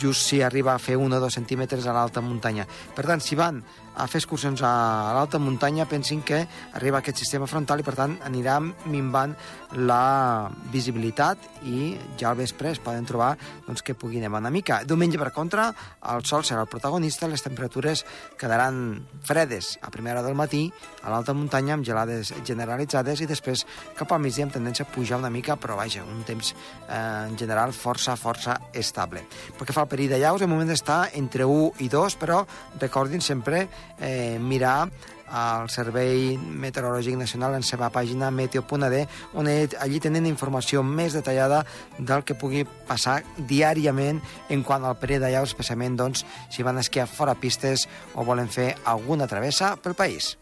just 0.00 0.26
si 0.26 0.42
arriba 0.42 0.74
a 0.74 0.78
fer 0.78 0.96
1 0.96 1.16
o 1.16 1.20
2 1.20 1.34
centímetres 1.34 1.86
a 1.86 1.92
l'alta 1.92 2.24
muntanya. 2.24 2.66
Per 2.96 3.04
tant, 3.04 3.20
si 3.20 3.36
van 3.36 3.62
a 3.94 4.06
fer 4.10 4.18
excursions 4.18 4.62
a 4.66 5.12
l'alta 5.14 5.38
muntanya, 5.38 5.86
pensin 5.86 6.22
que 6.26 6.40
arriba 6.74 6.98
aquest 6.98 7.20
sistema 7.22 7.46
frontal 7.46 7.80
i, 7.80 7.86
per 7.86 7.94
tant, 7.94 8.16
anirà 8.26 8.58
minvant 8.90 9.36
la 9.86 10.50
visibilitat 10.72 11.38
i 11.62 11.94
ja 12.18 12.32
al 12.32 12.38
vespre 12.38 12.72
es 12.74 12.82
poden 12.82 13.06
trobar 13.06 13.34
doncs, 13.66 13.84
que 13.86 13.94
pugui 13.94 14.22
nevar 14.22 14.42
una 14.42 14.50
mica. 14.50 14.82
Diumenge, 14.84 15.20
per 15.20 15.30
contra, 15.34 15.68
el 16.10 16.26
sol 16.26 16.42
serà 16.46 16.64
el 16.64 16.70
protagonista, 16.70 17.30
les 17.30 17.44
temperatures 17.44 18.04
quedaran 18.40 19.04
fredes 19.22 19.76
a 19.82 19.92
primera 19.94 20.20
hora 20.20 20.28
del 20.28 20.38
matí 20.38 20.66
a 21.02 21.12
l'alta 21.12 21.34
muntanya 21.36 21.73
amb 21.74 21.86
gelades 21.86 22.32
generalitzades 22.46 23.20
i 23.20 23.28
després 23.30 23.64
cap 23.98 24.12
al 24.12 24.22
migdia 24.24 24.46
amb 24.46 24.54
tendència 24.54 24.86
a 24.86 24.92
pujar 24.94 25.18
una 25.20 25.32
mica, 25.32 25.56
però 25.60 25.78
vaja, 25.78 26.04
un 26.04 26.22
temps 26.26 26.54
eh, 26.54 26.98
en 26.98 27.38
general 27.38 27.74
força, 27.76 28.16
força 28.20 28.58
estable. 28.72 29.24
Perquè 29.58 29.76
fa 29.76 29.84
el 29.86 29.90
perill 29.92 30.14
de 30.14 30.22
llaus, 30.22 30.42
el 30.42 30.52
moment 30.52 30.70
està 30.74 31.04
entre 31.14 31.48
1 31.48 31.84
i 31.84 31.90
2, 31.92 32.18
però 32.20 32.44
recordin 32.80 33.24
sempre 33.24 33.66
eh, 34.00 34.38
mirar 34.40 34.78
al 35.34 35.68
Servei 35.68 36.36
Meteorològic 36.38 37.16
Nacional 37.18 37.56
en 37.56 37.64
seva 37.66 37.90
pàgina 37.92 38.30
meteo.d, 38.30 39.00
on 39.34 39.50
allí 39.50 40.00
tenen 40.00 40.28
informació 40.30 40.84
més 40.86 41.16
detallada 41.16 41.64
del 41.98 42.24
que 42.24 42.38
pugui 42.38 42.64
passar 42.88 43.20
diàriament 43.38 44.22
en 44.48 44.62
quant 44.62 44.84
al 44.84 44.98
període 45.00 45.26
d'allà, 45.26 45.44
especialment 45.44 45.98
doncs, 45.98 46.24
si 46.50 46.66
van 46.66 46.78
esquiar 46.78 47.08
fora 47.10 47.34
pistes 47.34 47.88
o 48.14 48.24
volen 48.24 48.48
fer 48.48 48.74
alguna 48.84 49.28
travessa 49.30 49.74
pel 49.76 49.98
país. 49.98 50.36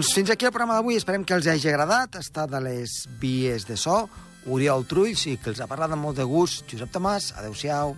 Doncs 0.00 0.14
fins 0.16 0.30
aquí 0.32 0.46
el 0.48 0.52
programa 0.54 0.78
d'avui. 0.78 0.96
Esperem 0.96 1.26
que 1.28 1.34
els 1.36 1.44
hagi 1.44 1.68
agradat. 1.68 2.14
Està 2.16 2.46
de 2.48 2.56
les 2.64 2.94
vies 3.20 3.66
de 3.68 3.76
so. 3.76 3.98
Oriol 4.48 4.86
Trulls 4.88 5.26
i 5.28 5.34
que 5.36 5.52
els 5.52 5.60
ha 5.60 5.66
parlat 5.68 5.92
amb 5.92 6.08
molt 6.08 6.16
de 6.16 6.24
gust. 6.24 6.64
Josep 6.72 6.88
Tomàs, 6.94 7.34
adeu-siau. 7.36 7.92